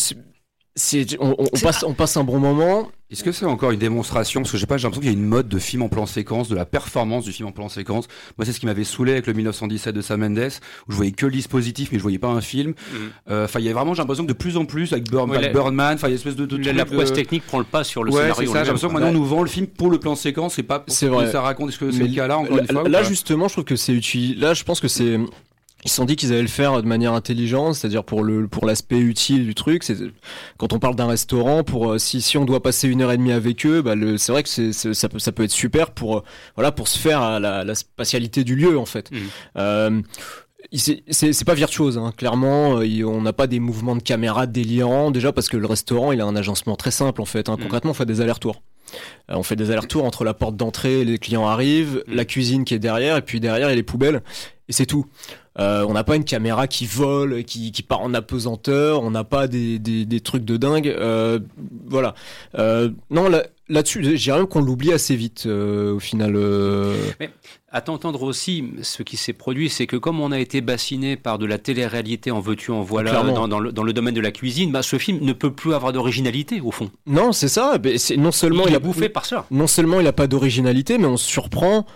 [1.20, 2.90] on, on passe on passe un bon moment.
[3.12, 4.42] Est-ce que c'est encore une démonstration?
[4.42, 6.08] Parce que j'ai pas, j'ai l'impression qu'il y a une mode de film en plan
[6.08, 8.08] séquence, de la performance du film en plan séquence.
[8.40, 10.52] Moi, c'est ce qui m'avait saoulé avec le 1917 de Sam Mendes,
[10.88, 12.72] où je voyais que le dispositif, mais je voyais pas un film.
[12.72, 12.96] Mm.
[13.30, 15.30] Euh, enfin, il y a vraiment, j'ai l'impression que de plus en plus avec, Burn,
[15.30, 17.84] Birdman, enfin, il y a une espèce de, de la, prouesse technique prend le pas
[17.84, 18.52] sur le ouais, scénario.
[18.52, 20.80] J'ai l'impression que maintenant on nous vend le film pour le plan séquence et pas
[20.80, 21.70] pour ce que ça raconte.
[21.70, 23.94] Est-ce que c'est le cas là encore une fois Là, justement, je trouve que c'est
[23.94, 24.40] utile.
[24.40, 25.20] Là, je pense que c'est
[25.84, 28.66] ils se sont dit qu'ils allaient le faire de manière intelligente, c'est-à-dire pour le pour
[28.66, 29.84] l'aspect utile du truc.
[29.84, 29.98] C'est
[30.58, 33.18] quand on parle d'un restaurant, pour euh, si si on doit passer une heure et
[33.18, 36.18] demie avec eux, bah c'est vrai que c'est ça peut ça peut être super pour
[36.18, 36.24] euh,
[36.56, 39.12] voilà pour se faire à la, la spatialité du lieu en fait.
[39.12, 39.18] Mmh.
[39.58, 40.02] Euh,
[40.72, 42.14] c'est pas virtuose, hein.
[42.16, 42.80] clairement.
[42.80, 46.22] Euh, on n'a pas des mouvements de caméra délirants déjà parce que le restaurant il
[46.22, 47.50] a un agencement très simple en fait.
[47.50, 47.56] Hein.
[47.58, 47.64] Mmh.
[47.64, 48.62] Concrètement, on fait des allers-retours.
[49.32, 52.14] Euh, on fait des allers-retours entre la porte d'entrée, les clients arrivent, mmh.
[52.14, 54.22] la cuisine qui est derrière, et puis derrière il y a les poubelles,
[54.70, 55.06] et c'est tout.
[55.60, 59.04] Euh, on n'a pas une caméra qui vole, qui, qui part en apesanteur.
[59.04, 60.88] On n'a pas des, des, des, trucs de dingue.
[60.88, 61.40] Euh,
[61.86, 62.16] voilà.
[62.58, 66.36] Euh, non, là, là-dessus, j'ai rien qu'on l'oublie assez vite euh, au final.
[66.36, 66.96] Euh.
[67.20, 67.30] Mais
[67.74, 71.40] à t'entendre aussi, ce qui s'est produit, c'est que comme on a été bassiné par
[71.40, 74.32] de la télé-réalité en veux-tu, en voilà, dans, dans, le, dans, le, domaine de la
[74.32, 76.92] cuisine, bah, ce film ne peut plus avoir d'originalité au fond.
[77.08, 77.80] Non, c'est ça.
[77.98, 79.48] C'est non seulement il, il a bouffé par ça.
[79.50, 81.88] Non seulement il n'a pas d'originalité, mais on se surprend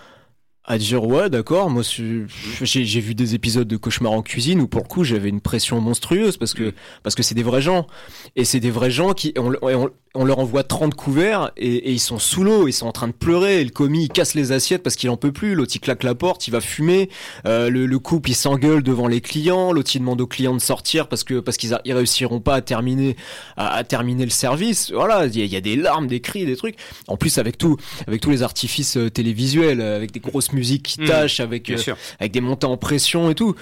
[0.68, 4.82] à dire ouais d'accord moi j'ai vu des épisodes de cauchemar en cuisine où pour
[4.82, 7.88] le coup j'avais une pression monstrueuse parce que parce que c'est des vrais gens
[8.36, 11.92] et c'est des vrais gens qui on, on, on leur envoie 30 couverts et, et
[11.92, 13.62] ils sont sous l'eau, ils sont en train de pleurer.
[13.62, 15.54] Et le commis il casse les assiettes parce qu'il en peut plus.
[15.54, 17.10] L'autre il claque la porte, il va fumer.
[17.46, 19.72] Euh, le, le, couple il s'engueule devant les clients.
[19.72, 22.62] L'autre il demande aux clients de sortir parce que parce qu'ils ils réussiront pas à
[22.62, 23.16] terminer
[23.58, 24.92] à, à terminer le service.
[24.92, 26.78] Voilà, il y, y, a des larmes, des cris, des trucs.
[27.08, 31.02] En plus avec tout avec tous les artifices euh, télévisuels, avec des grosses musiques qui
[31.02, 31.06] mmh.
[31.06, 31.78] tâchent, avec euh,
[32.20, 33.56] avec des montées en pression et tout.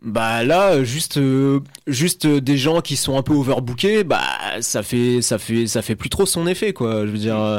[0.00, 4.22] Bah là, juste, euh, juste des gens qui sont un peu overbookés, bah
[4.60, 7.04] ça fait, ça fait, ça fait plus trop son effet, quoi.
[7.04, 7.38] Je veux dire.
[7.38, 7.58] Euh,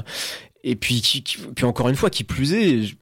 [0.63, 2.95] et puis, qui, puis encore une fois, qui plus est,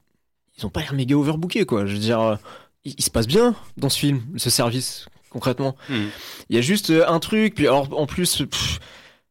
[0.57, 1.85] ils ont pas l'air méga overbookés, quoi.
[1.85, 2.35] Je veux dire, euh,
[2.83, 5.75] il, se passe bien dans ce film, ce service, concrètement.
[5.87, 6.07] Hmm.
[6.49, 8.41] Il y a juste un truc, puis alors en plus,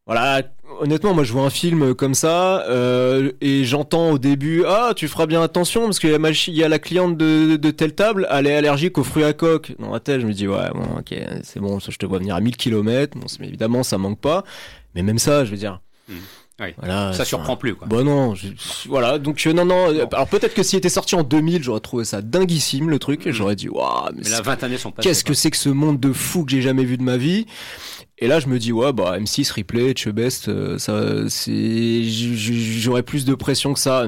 [0.07, 0.43] voilà,
[0.81, 5.09] honnêtement, moi je vois un film comme ça euh, et j'entends au début ah tu
[5.09, 8.47] feras bien attention parce qu'il y y a la cliente de, de, telle table, elle
[8.47, 9.75] est allergique aux fruits à coque.
[9.81, 12.37] Dans la tête, je me dis ouais bon ok c'est bon, je te vois venir
[12.37, 13.19] à 1000 km.
[13.19, 14.45] Bon, évidemment ça manque pas,
[14.95, 15.81] mais même ça, je veux dire.
[16.09, 16.15] Hmm.
[16.59, 16.69] Oui.
[16.79, 17.87] Voilà, ça surprend plus quoi.
[17.89, 18.35] Bon non,
[18.89, 19.89] voilà donc euh, non non.
[20.13, 23.27] Alors peut-être que s'il était sorti en 2000, j'aurais trouvé ça dinguissime le truc.
[23.27, 23.33] Hmm.
[23.33, 26.13] J'aurais dit waouh mais, mais 20 années sont Qu'est-ce que c'est que ce monde de
[26.13, 27.47] fou que j'ai jamais vu de ma vie?
[28.19, 33.25] Et là, je me dis, ouais, bah, M6, Replay, Chebest, euh, ça, c'est, j'aurais plus
[33.25, 34.07] de pression que ça.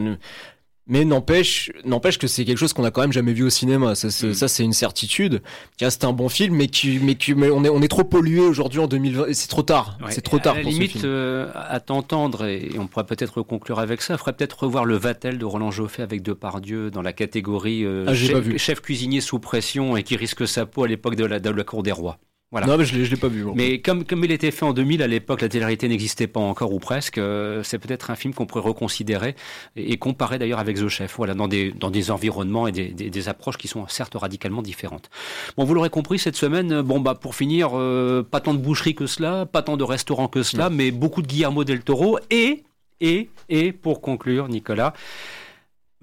[0.90, 3.94] Mais n'empêche, n'empêche que c'est quelque chose qu'on a quand même jamais vu au cinéma.
[3.94, 4.34] Ça, c'est, mm.
[4.34, 5.42] ça, c'est une certitude.
[5.76, 8.40] C'est un bon film, mais qui, mais qui, mais on est, on est trop pollué
[8.40, 9.34] aujourd'hui en 2020.
[9.34, 9.98] C'est trop tard.
[10.08, 11.12] c'est trop tard à pour limite, ce film.
[11.12, 15.36] Euh, à t'entendre, et on pourrait peut-être conclure avec ça, faudrait peut-être revoir le Vatel
[15.36, 19.98] de Roland Joffé avec Depardieu dans la catégorie euh, ah, chef, chef, cuisinier sous pression
[19.98, 22.18] et qui risque sa peau à l'époque de la, de la cour des rois.
[22.50, 22.66] Voilà.
[22.66, 23.44] Non, mais je l'ai, l'ai pas vu.
[23.54, 26.72] Mais comme, comme il était fait en 2000, à l'époque, la télé-réalité n'existait pas encore
[26.72, 27.18] ou presque.
[27.18, 29.36] Euh, c'est peut-être un film qu'on pourrait reconsidérer
[29.76, 31.16] et, comparer d'ailleurs avec The Chef.
[31.18, 34.62] Voilà, dans des, dans des environnements et des, des, des, approches qui sont certes radicalement
[34.62, 35.10] différentes.
[35.58, 38.94] Bon, vous l'aurez compris, cette semaine, bon, bah, pour finir, euh, pas tant de boucheries
[38.94, 42.64] que cela, pas tant de restaurants que cela, mais beaucoup de Guillermo del Toro et,
[43.02, 44.94] et, et, pour conclure, Nicolas,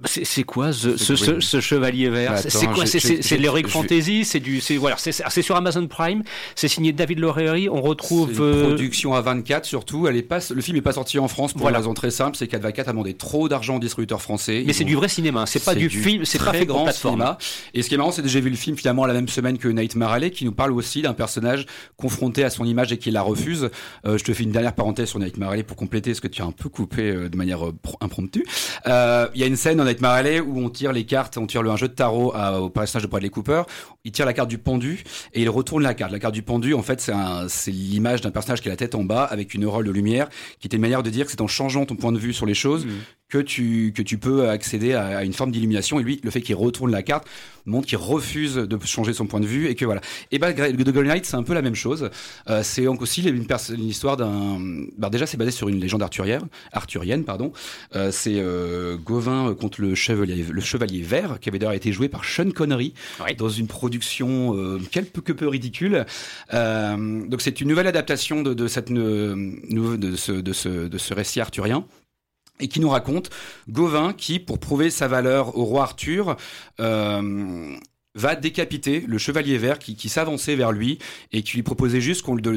[0.04, 4.42] C'est quoi ce, ce, ce, chevalier vert bah, C'est quoi C'est de l'heroic fantasy C'est
[4.42, 6.22] du, c'est voilà, c'est sur Amazon Prime.
[6.54, 7.70] C'est signé David Lorery.
[7.70, 10.08] On retrouve une euh, production à 24 surtout.
[10.08, 11.78] Elle est pas, le film est pas sorti en France pour voilà.
[11.78, 14.66] une raison très simple, c'est qu'A24 a demandé trop d'argent aux distributeurs français.
[14.68, 15.46] Mais c'est du vrai cinéma.
[15.46, 16.26] C'est pas du, film.
[16.26, 17.38] C'est pas fait grand cinéma.
[17.74, 19.58] Et ce qui est marrant, c'est que j'ai vu le film finalement la même semaine
[19.58, 23.12] que Nightmare Alley, qui nous parle aussi d'un personnage confronté à son image et qui
[23.12, 23.70] la refuse.
[24.06, 26.42] Euh, je te fais une dernière parenthèse sur Nightmare Alley pour compléter ce que tu
[26.42, 27.60] as un peu coupé euh, de manière
[28.02, 28.46] impromptue.
[28.86, 31.62] Il y a une scène dans Nightmare Alley où on tire les cartes, on tire
[31.64, 33.64] le, un jeu de tarot au personnage de Bradley Cooper.
[34.04, 36.12] Il tire la carte du pendu et il retourne la carte.
[36.12, 37.00] La carte du pendu, en fait,
[37.48, 40.30] c'est l'image d'un personnage qui a la tête en bas avec une auréole de lumière,
[40.60, 42.46] qui était une manière de dire que c'est en changeant ton point de vue sur
[42.46, 42.90] les choses mmh
[43.30, 46.00] que tu, que tu peux accéder à, une forme d'illumination.
[46.00, 47.28] Et lui, le fait qu'il retourne la carte
[47.66, 50.02] montre qu'il refuse de changer son point de vue et que voilà.
[50.32, 52.12] Et bah, The Golden Knight, c'est un peu la même chose.
[52.50, 54.60] Euh, c'est aussi une, une histoire d'un.
[54.98, 56.48] Bah, déjà, c'est basé sur une légende arthurienne.
[56.72, 57.52] arthurienne pardon.
[57.96, 62.10] Euh, c'est euh, Gauvin contre le chevalier, le chevalier vert, qui avait d'ailleurs été joué
[62.10, 62.94] par Sean Connery
[63.38, 66.06] dans une production euh, quelque peu ridicule.
[66.54, 71.14] Euh, donc, c'est une nouvelle adaptation de, de cette, de, ce, de, ce, de ce
[71.14, 71.86] récit arthurien
[72.60, 73.30] et qui nous raconte
[73.70, 76.38] Gauvin qui, pour prouver sa valeur au roi Arthur,
[76.80, 77.75] euh,
[78.16, 81.00] va décapiter le chevalier vert qui, qui s'avançait vers lui
[81.32, 82.56] et qui lui proposait juste qu'on de,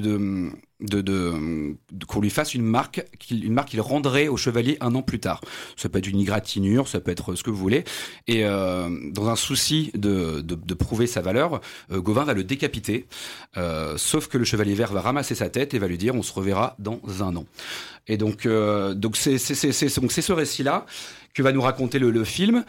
[0.81, 5.03] de, de, qu'on lui fasse une marque, une marque qu'il rendrait au chevalier un an
[5.03, 5.41] plus tard.
[5.77, 7.85] Ça peut être une égratignure, ça peut être ce que vous voulez.
[8.29, 10.41] Et euh, dans un souci de,
[10.75, 13.07] prouver sa valeur, euh, Gauvin va le décapiter.
[13.57, 16.23] Euh, sauf que le chevalier vert va ramasser sa tête et va lui dire on
[16.23, 17.47] se reverra dans un an.
[18.07, 20.87] Et donc euh, donc c'est ce récit là
[21.35, 22.65] que va nous raconter le, le film.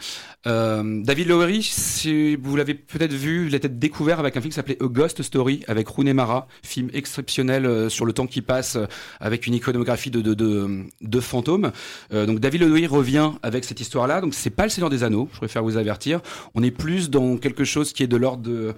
[0.46, 4.50] Euh, David Lowery, si vous l'avez peut-être vu, il a peut-être découvert avec un film
[4.50, 8.42] qui s'appelait A Ghost Story avec Rooney Mara, film exceptionnel euh, sur le temps qui
[8.42, 8.86] passe euh,
[9.18, 11.72] avec une iconographie de, de, de, de fantômes.
[12.12, 14.20] Euh, donc David Lowery revient avec cette histoire-là.
[14.20, 16.20] Donc c'est pas le Seigneur des Anneaux, je préfère vous avertir.
[16.54, 18.74] On est plus dans quelque chose qui est de l'ordre de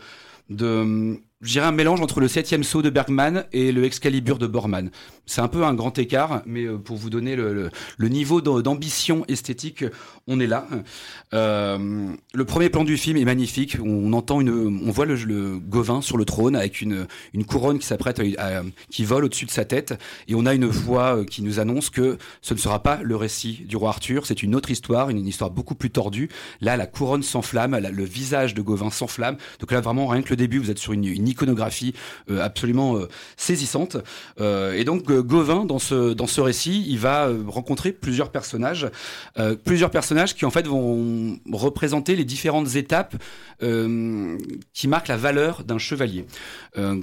[0.51, 4.47] de je dirais un mélange entre le septième saut de Bergman et le Excalibur de
[4.47, 4.91] Borman.
[5.27, 9.85] C'est un peu un grand écart, mais euh, pour vous donner le, niveau d'ambition esthétique,
[10.29, 10.69] on est là.
[11.35, 13.77] Euh, le premier plan du film est magnifique.
[13.85, 14.51] On entend une,
[14.87, 19.05] on voit le, Gauvin sur le trône avec une, une couronne qui s'apprête, à, qui
[19.05, 19.95] vole au-dessus de sa tête,
[20.29, 23.17] et on a une voix euh, qui nous annonce que ce ne sera pas le
[23.17, 24.27] récit du roi Arthur.
[24.27, 26.29] C'est une autre histoire, une, une, histoire beaucoup plus tordue.
[26.61, 29.37] Là, la couronne s'enflamme, le visage de Gauvin s'enflamme.
[29.59, 31.95] Donc là, vraiment, rien que le début, vous êtes sur une, une iconographie
[32.31, 33.97] euh, absolument euh, saisissante.
[34.41, 38.89] Euh, et donc Gauvin, dans ce dans ce récit, il va rencontrer plusieurs personnages,
[39.65, 43.15] plusieurs personnages qui en fait vont représenter les différentes étapes
[43.61, 46.27] qui marquent la valeur d'un chevalier.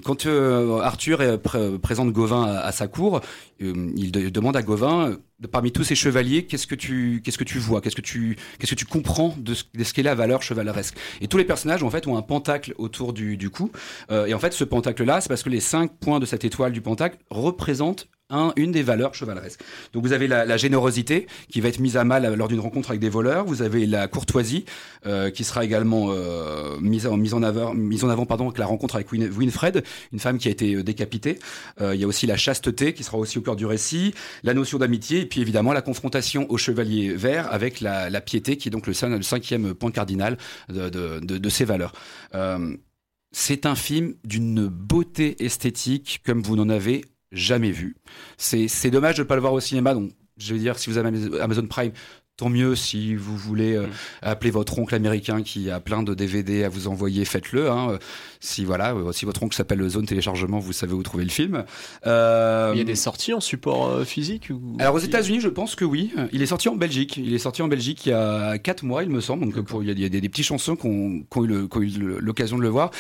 [0.03, 1.39] quand Arthur
[1.81, 3.21] présente Gauvin à, sa cour,
[3.59, 5.17] il, de, demande à Gauvin
[5.47, 8.71] parmi tous ces chevaliers, qu'est-ce que tu, qu'est-ce que tu vois, qu'est-ce que tu, qu'est-ce
[8.71, 10.95] que tu comprends de ce, de ce qu'est la valeur chevaleresque?
[11.21, 13.71] Et tous les personnages en fait ont un pentacle autour du, du cou.
[14.11, 16.71] Euh, et en fait, ce pentacle-là, c'est parce que les cinq points de cette étoile
[16.71, 19.61] du pentacle représentent un, une des valeurs chevaleresques.
[19.93, 22.91] Donc vous avez la, la, générosité qui va être mise à mal lors d'une rencontre
[22.91, 23.45] avec des voleurs.
[23.45, 24.65] Vous avez la courtoisie
[25.05, 28.59] euh, qui sera également euh, mise, en, mise en avant, mise en avant pardon, avec
[28.59, 31.39] la rencontre avec Win, Winfred, une femme qui a été euh, décapitée.
[31.81, 34.13] Euh, il y a aussi la chasteté qui sera aussi au cœur du récit,
[34.43, 38.57] la notion d'amitié et puis évidemment la confrontation au chevalier vert avec la, la piété
[38.57, 40.37] qui est donc le, le cinquième point cardinal
[40.69, 41.93] de, de, de, de ces valeurs.
[42.35, 42.75] Euh,
[43.31, 47.95] c'est un film d'une beauté esthétique comme vous n'en avez jamais vu.
[48.37, 49.93] C'est dommage de ne pas le voir au cinéma.
[49.93, 51.91] Donc, je veux dire, si vous avez Amazon Prime,
[52.39, 53.91] Tant mieux si vous voulez euh, mm.
[54.21, 57.69] appeler votre oncle américain qui a plein de DVD à vous envoyer, faites-le.
[57.69, 57.99] Hein.
[58.41, 61.65] Si voilà, euh, si votre oncle s'appelle Zone Téléchargement, vous savez où trouver le film.
[62.07, 62.71] Euh...
[62.73, 64.77] Il y a des sorties en support euh, physique ou...
[64.79, 66.13] Alors aux États-Unis, je pense que oui.
[66.31, 67.17] Il est sorti en Belgique.
[67.17, 69.43] Il est sorti en Belgique il y a quatre mois, il me semble.
[69.43, 71.89] Donc pour, il y a, des, des petites chansons qu'on qu ont eu
[72.21, 72.91] l'occasion de le voir.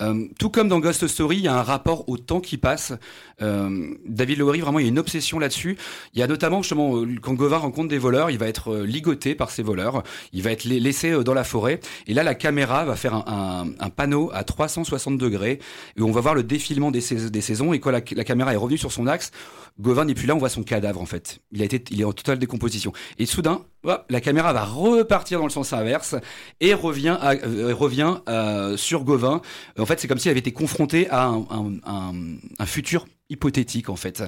[0.00, 2.94] Euh, tout comme dans Ghost Story, il y a un rapport au temps qui passe.
[3.38, 5.76] David Lowery, vraiment, il y a une obsession là-dessus.
[6.14, 9.50] Il y a notamment justement quand Gauvin rencontre des voleurs, il va être ligoté par
[9.50, 10.02] ces voleurs.
[10.32, 11.80] Il va être laissé euh, dans la forêt.
[12.06, 15.58] Et là, la caméra va faire un, panneau à 360 degrés
[15.96, 17.72] et on va voir le défilement des, sais des saisons.
[17.72, 19.30] Et quand la, caméra est revenue sur son axe,
[19.78, 21.40] Gauvin n'est plus là, on voit son cadavre en fait.
[21.52, 22.92] Il a été, il est en totale décomposition.
[23.18, 23.62] Et soudain,
[24.08, 26.16] la caméra va repartir dans le sens inverse
[26.60, 29.40] et revient, euh, revient euh, sur Gauvin.
[29.78, 31.32] En fait, c'est comme s'il avait été confronté à
[31.86, 34.22] un futur hypothétique en fait.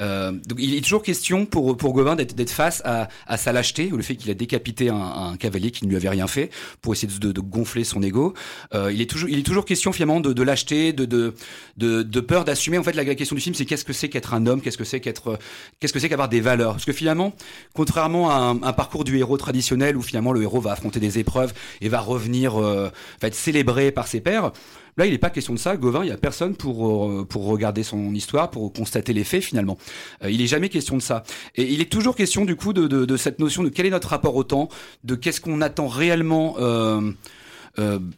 [0.00, 3.92] Euh, donc il est toujours question pour pour Gauvin d'être face à, à sa lâcheté
[3.92, 6.50] ou le fait qu'il a décapité un, un, cavalier qui ne lui avait rien fait
[6.82, 8.34] pour essayer de, de gonfler son ego.
[8.74, 11.32] Euh, il est toujours il est toujours question finalement de, de lâcheté, de de
[11.76, 12.78] de, peur d'assumer.
[12.78, 14.84] En fait la, question du film c'est qu'est-ce que c'est qu'être un homme, qu'est-ce que
[14.84, 15.38] c'est qu'être
[15.78, 16.72] qu'est-ce que c'est qu'avoir des valeurs?
[16.72, 17.34] Parce que finalement
[17.74, 21.18] contrairement à un, un, parcours du héros traditionnel où finalement le héros va affronter des
[21.18, 22.90] épreuves et va revenir euh,
[23.22, 24.52] va être célébré par ses pairs
[25.00, 25.78] Là, il n'est pas question de ça.
[25.78, 29.42] Gauvin, il n'y a personne pour, euh, pour regarder son histoire, pour constater les faits
[29.42, 29.78] finalement.
[30.22, 31.24] Euh, il n'est jamais question de ça.
[31.56, 34.08] Et il est toujours question du coup de, de, cette notion de quel est notre
[34.08, 34.68] rapport au temps,
[35.04, 37.00] de qu'est-ce qu'on attend réellement euh,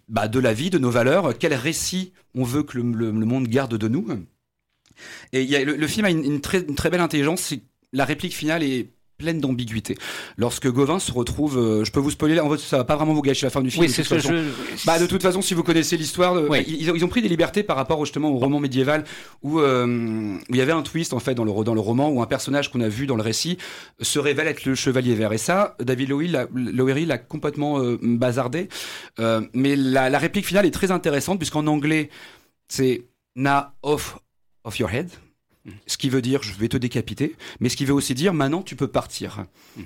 [0.09, 3.47] bah, de la vie, de nos valeurs, quel récit on veut que le, le, monde
[3.47, 4.05] garde de nous.
[5.33, 7.55] Et le, film a une, très, une très belle intelligence.
[7.93, 8.89] La réplique finale est
[9.23, 9.97] pleine d'ambiguïté.
[10.37, 13.15] Lorsque Gauvin se retrouve, euh, je peux vous spoiler, en fait, ça va pas vraiment
[13.15, 13.85] vous gâcher la fin du film.
[13.85, 14.51] Oui, c'est ce que je...
[14.85, 16.49] Bah, de toute façon, si vous connaissez l'histoire, oui.
[16.49, 19.05] bah, ils, ont, ils, ont, pris des libertés par rapport justement au roman médiéval
[19.43, 22.09] où, euh, où il y avait un twist en fait dans le, dans le roman
[22.11, 23.59] où un personnage qu'on a vu dans le récit
[24.01, 25.33] se révèle être le chevalier vert.
[25.33, 28.69] Et ça, David Lowery l'a complètement euh, bazardé.
[29.21, 32.11] Euh, mais la, la réplique finale est très intéressante puisqu'en anglais,
[32.69, 33.05] c'est
[33.37, 34.19] now off
[34.65, 35.11] of your head
[35.87, 38.63] ce qui veut dire je vais te décapiter, mais ce qui veut aussi dire maintenant
[38.63, 39.45] tu peux partir
[39.77, 39.83] mmh.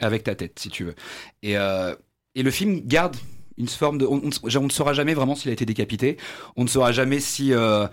[0.00, 0.94] avec ta tête si tu veux.
[1.42, 1.94] Et, euh,
[2.34, 3.16] et le film garde
[3.58, 4.06] une forme de.
[4.06, 6.16] On, on, on ne saura jamais vraiment s'il a été décapité,
[6.56, 7.52] on ne saura jamais si.
[7.52, 7.86] Euh,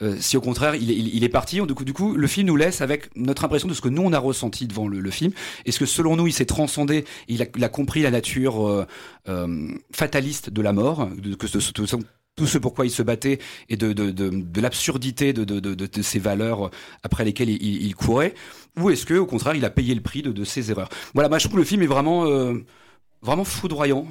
[0.00, 2.26] euh, si au contraire il est, il, il est parti, du coup, du coup, le
[2.26, 5.00] film nous laisse avec notre impression de ce que nous on a ressenti devant le,
[5.00, 5.32] le film.
[5.64, 8.86] Est-ce que selon nous il s'est transcendé, il a, il a, compris la nature euh,
[9.28, 11.96] euh, fataliste de la mort, de, que ce, ce,
[12.36, 16.18] tout ce pourquoi il se battait et de, de, de, l'absurdité de, de, de, ces
[16.18, 16.70] valeurs
[17.02, 18.34] après lesquelles il, courait,
[18.78, 20.88] ou est-ce que au contraire il a payé le prix de, de ses erreurs?
[21.14, 22.64] Voilà, moi je trouve le film est vraiment, euh,
[23.20, 24.06] vraiment foudroyant.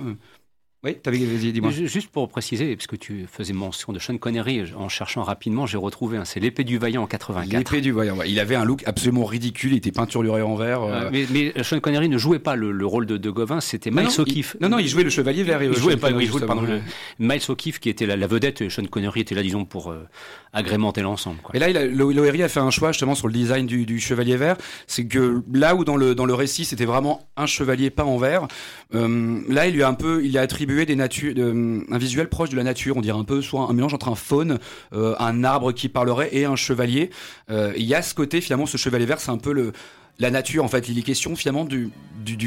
[0.84, 1.70] Oui, t'avais dis-moi.
[1.70, 5.78] Juste pour préciser, parce que tu faisais mention de Sean Connery, en cherchant rapidement, j'ai
[5.78, 7.56] retrouvé, hein, c'est l'épée du vaillant en 84.
[7.56, 8.30] L'épée du vaillant, ouais.
[8.32, 10.82] il avait un look absolument ridicule, il était peinturluré en vert.
[10.82, 10.92] Euh...
[10.92, 13.92] Euh, mais, mais, Sean Connery ne jouait pas le, le rôle de, de Gauvin, c'était
[13.92, 14.58] Miles O'Keefe.
[14.60, 15.62] Non, non, il jouait le chevalier vert.
[15.62, 16.82] Il, jouait pas, il jouait, pardon, le,
[17.20, 20.08] Miles O'Keefe qui était la, la, vedette, et Sean Connery était là, disons, pour euh,
[20.54, 21.38] agrémenter l'ensemble.
[21.54, 24.58] Et là, Lowery a fait un choix justement sur le design du, du chevalier vert,
[24.88, 28.18] c'est que là où dans le, dans le récit c'était vraiment un chevalier peint en
[28.18, 28.48] vert,
[28.94, 32.64] euh, là il lui a un peu, il a attribué un visuel proche de la
[32.64, 34.60] nature, on dirait un peu soit un mélange entre un faune,
[34.94, 37.10] euh, un arbre qui parlerait et un chevalier.
[37.50, 39.72] Euh, il y a ce côté finalement, ce chevalier vert, c'est un peu
[40.20, 41.90] la nature, en fait, il est question finalement du,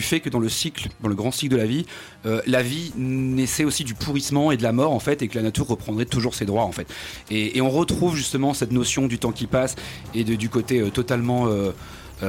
[0.01, 1.87] fait que dans le cycle, dans le grand cycle de la vie,
[2.25, 5.37] euh, la vie naissait aussi du pourrissement et de la mort, en fait, et que
[5.37, 6.87] la nature reprendrait toujours ses droits, en fait.
[7.31, 9.75] Et, et on retrouve justement cette notion du temps qui passe
[10.15, 11.49] et de, du côté totalement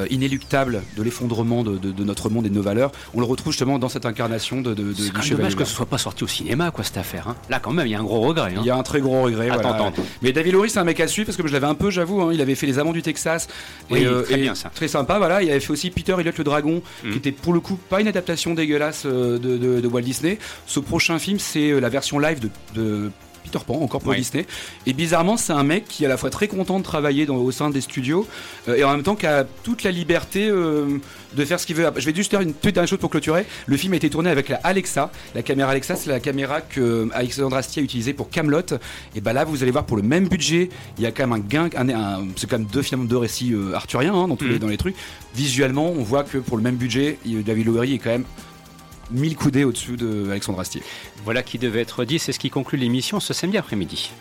[0.10, 2.92] inéluctable de l'effondrement de, de, de, notre monde et de nos valeurs.
[3.14, 5.30] On le retrouve justement dans cette incarnation de, de, du chevalier.
[5.36, 7.30] dommage que ce soit pas sorti au cinéma, quoi, cette affaire.
[7.30, 7.36] Hein.
[7.50, 8.54] Là, quand même, il y a un gros regret.
[8.56, 8.62] Hein.
[8.62, 9.50] Il y a un très gros regret.
[9.50, 9.86] Attends, voilà.
[9.88, 10.04] attends.
[10.22, 12.22] Mais David Lowery, c'est un mec à suivre parce que je l'avais un peu, j'avoue.
[12.22, 13.48] Hein, il avait fait Les Amants du Texas.
[13.90, 14.70] Oui, et, euh, très et bien ça.
[14.74, 15.42] Très sympa, voilà.
[15.44, 17.12] Il avait fait aussi Peter Elliot le Dragon, Mm.
[17.12, 20.40] qui était pour le coup pas une adaptation dégueulasse euh, de, Walt Disney.
[20.66, 23.12] Ce prochain film, c'est euh, la version live de, de
[23.46, 24.18] Peter Pan, encore pour Ouais.
[24.18, 24.46] Disney.
[24.86, 27.38] Et bizarrement, c'est un mec qui est à la fois très content de travailler dans,
[27.38, 28.28] au sein des studios
[28.68, 30.98] euh, et en même temps qui a toute la liberté euh,
[31.36, 31.86] de faire ce qu'il veut.
[31.96, 33.46] Je vais juste faire une toute dernière chose pour clôturer.
[33.66, 35.12] Le film a été tourné avec la Alexa.
[35.36, 38.62] La caméra Alexa, c'est la caméra que euh, Alexandre Astier a utilisée pour Camelot.
[39.16, 41.34] Et bah là, vous allez voir pour le même budget, il y a quand même
[41.34, 41.70] un gain.
[41.78, 44.60] Un, un- c'est quand même deux finalement deux récits euh, arthuriens hein, dans tous les
[44.60, 44.96] dans les trucs.
[45.36, 48.24] Visuellement, on voit que pour le même budget, David Lowery est quand même
[49.12, 50.82] mille coudées au-dessus de Alexandre Astier.
[51.24, 54.12] Voilà qui devait être dit, c'est ce qui conclut l'émission ce samedi après-midi.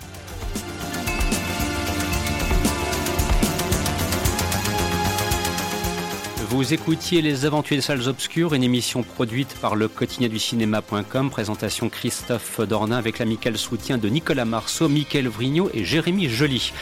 [6.55, 11.29] Vous écoutiez Les Aventures des Salles Obscures, une émission produite par le quotidien du cinéma.com,
[11.29, 16.73] présentation Christophe Dornin avec l'amical soutien de Nicolas Marceau, Mickaël Vrignot et Jérémy Joly.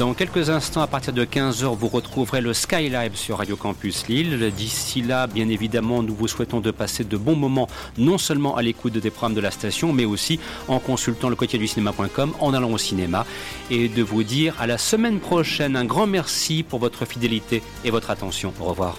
[0.00, 4.50] Dans quelques instants, à partir de 15h, vous retrouverez le Skylive sur Radio Campus Lille.
[4.50, 7.68] D'ici là, bien évidemment, nous vous souhaitons de passer de bons moments,
[7.98, 11.60] non seulement à l'écoute des programmes de la station, mais aussi en consultant le quotidien
[11.60, 13.24] du cinéma.com, en allant au cinéma,
[13.70, 15.76] et de vous dire à la semaine prochaine.
[15.76, 18.52] Un grand merci pour votre fidélité et votre attention.
[18.58, 18.96] Au revoir.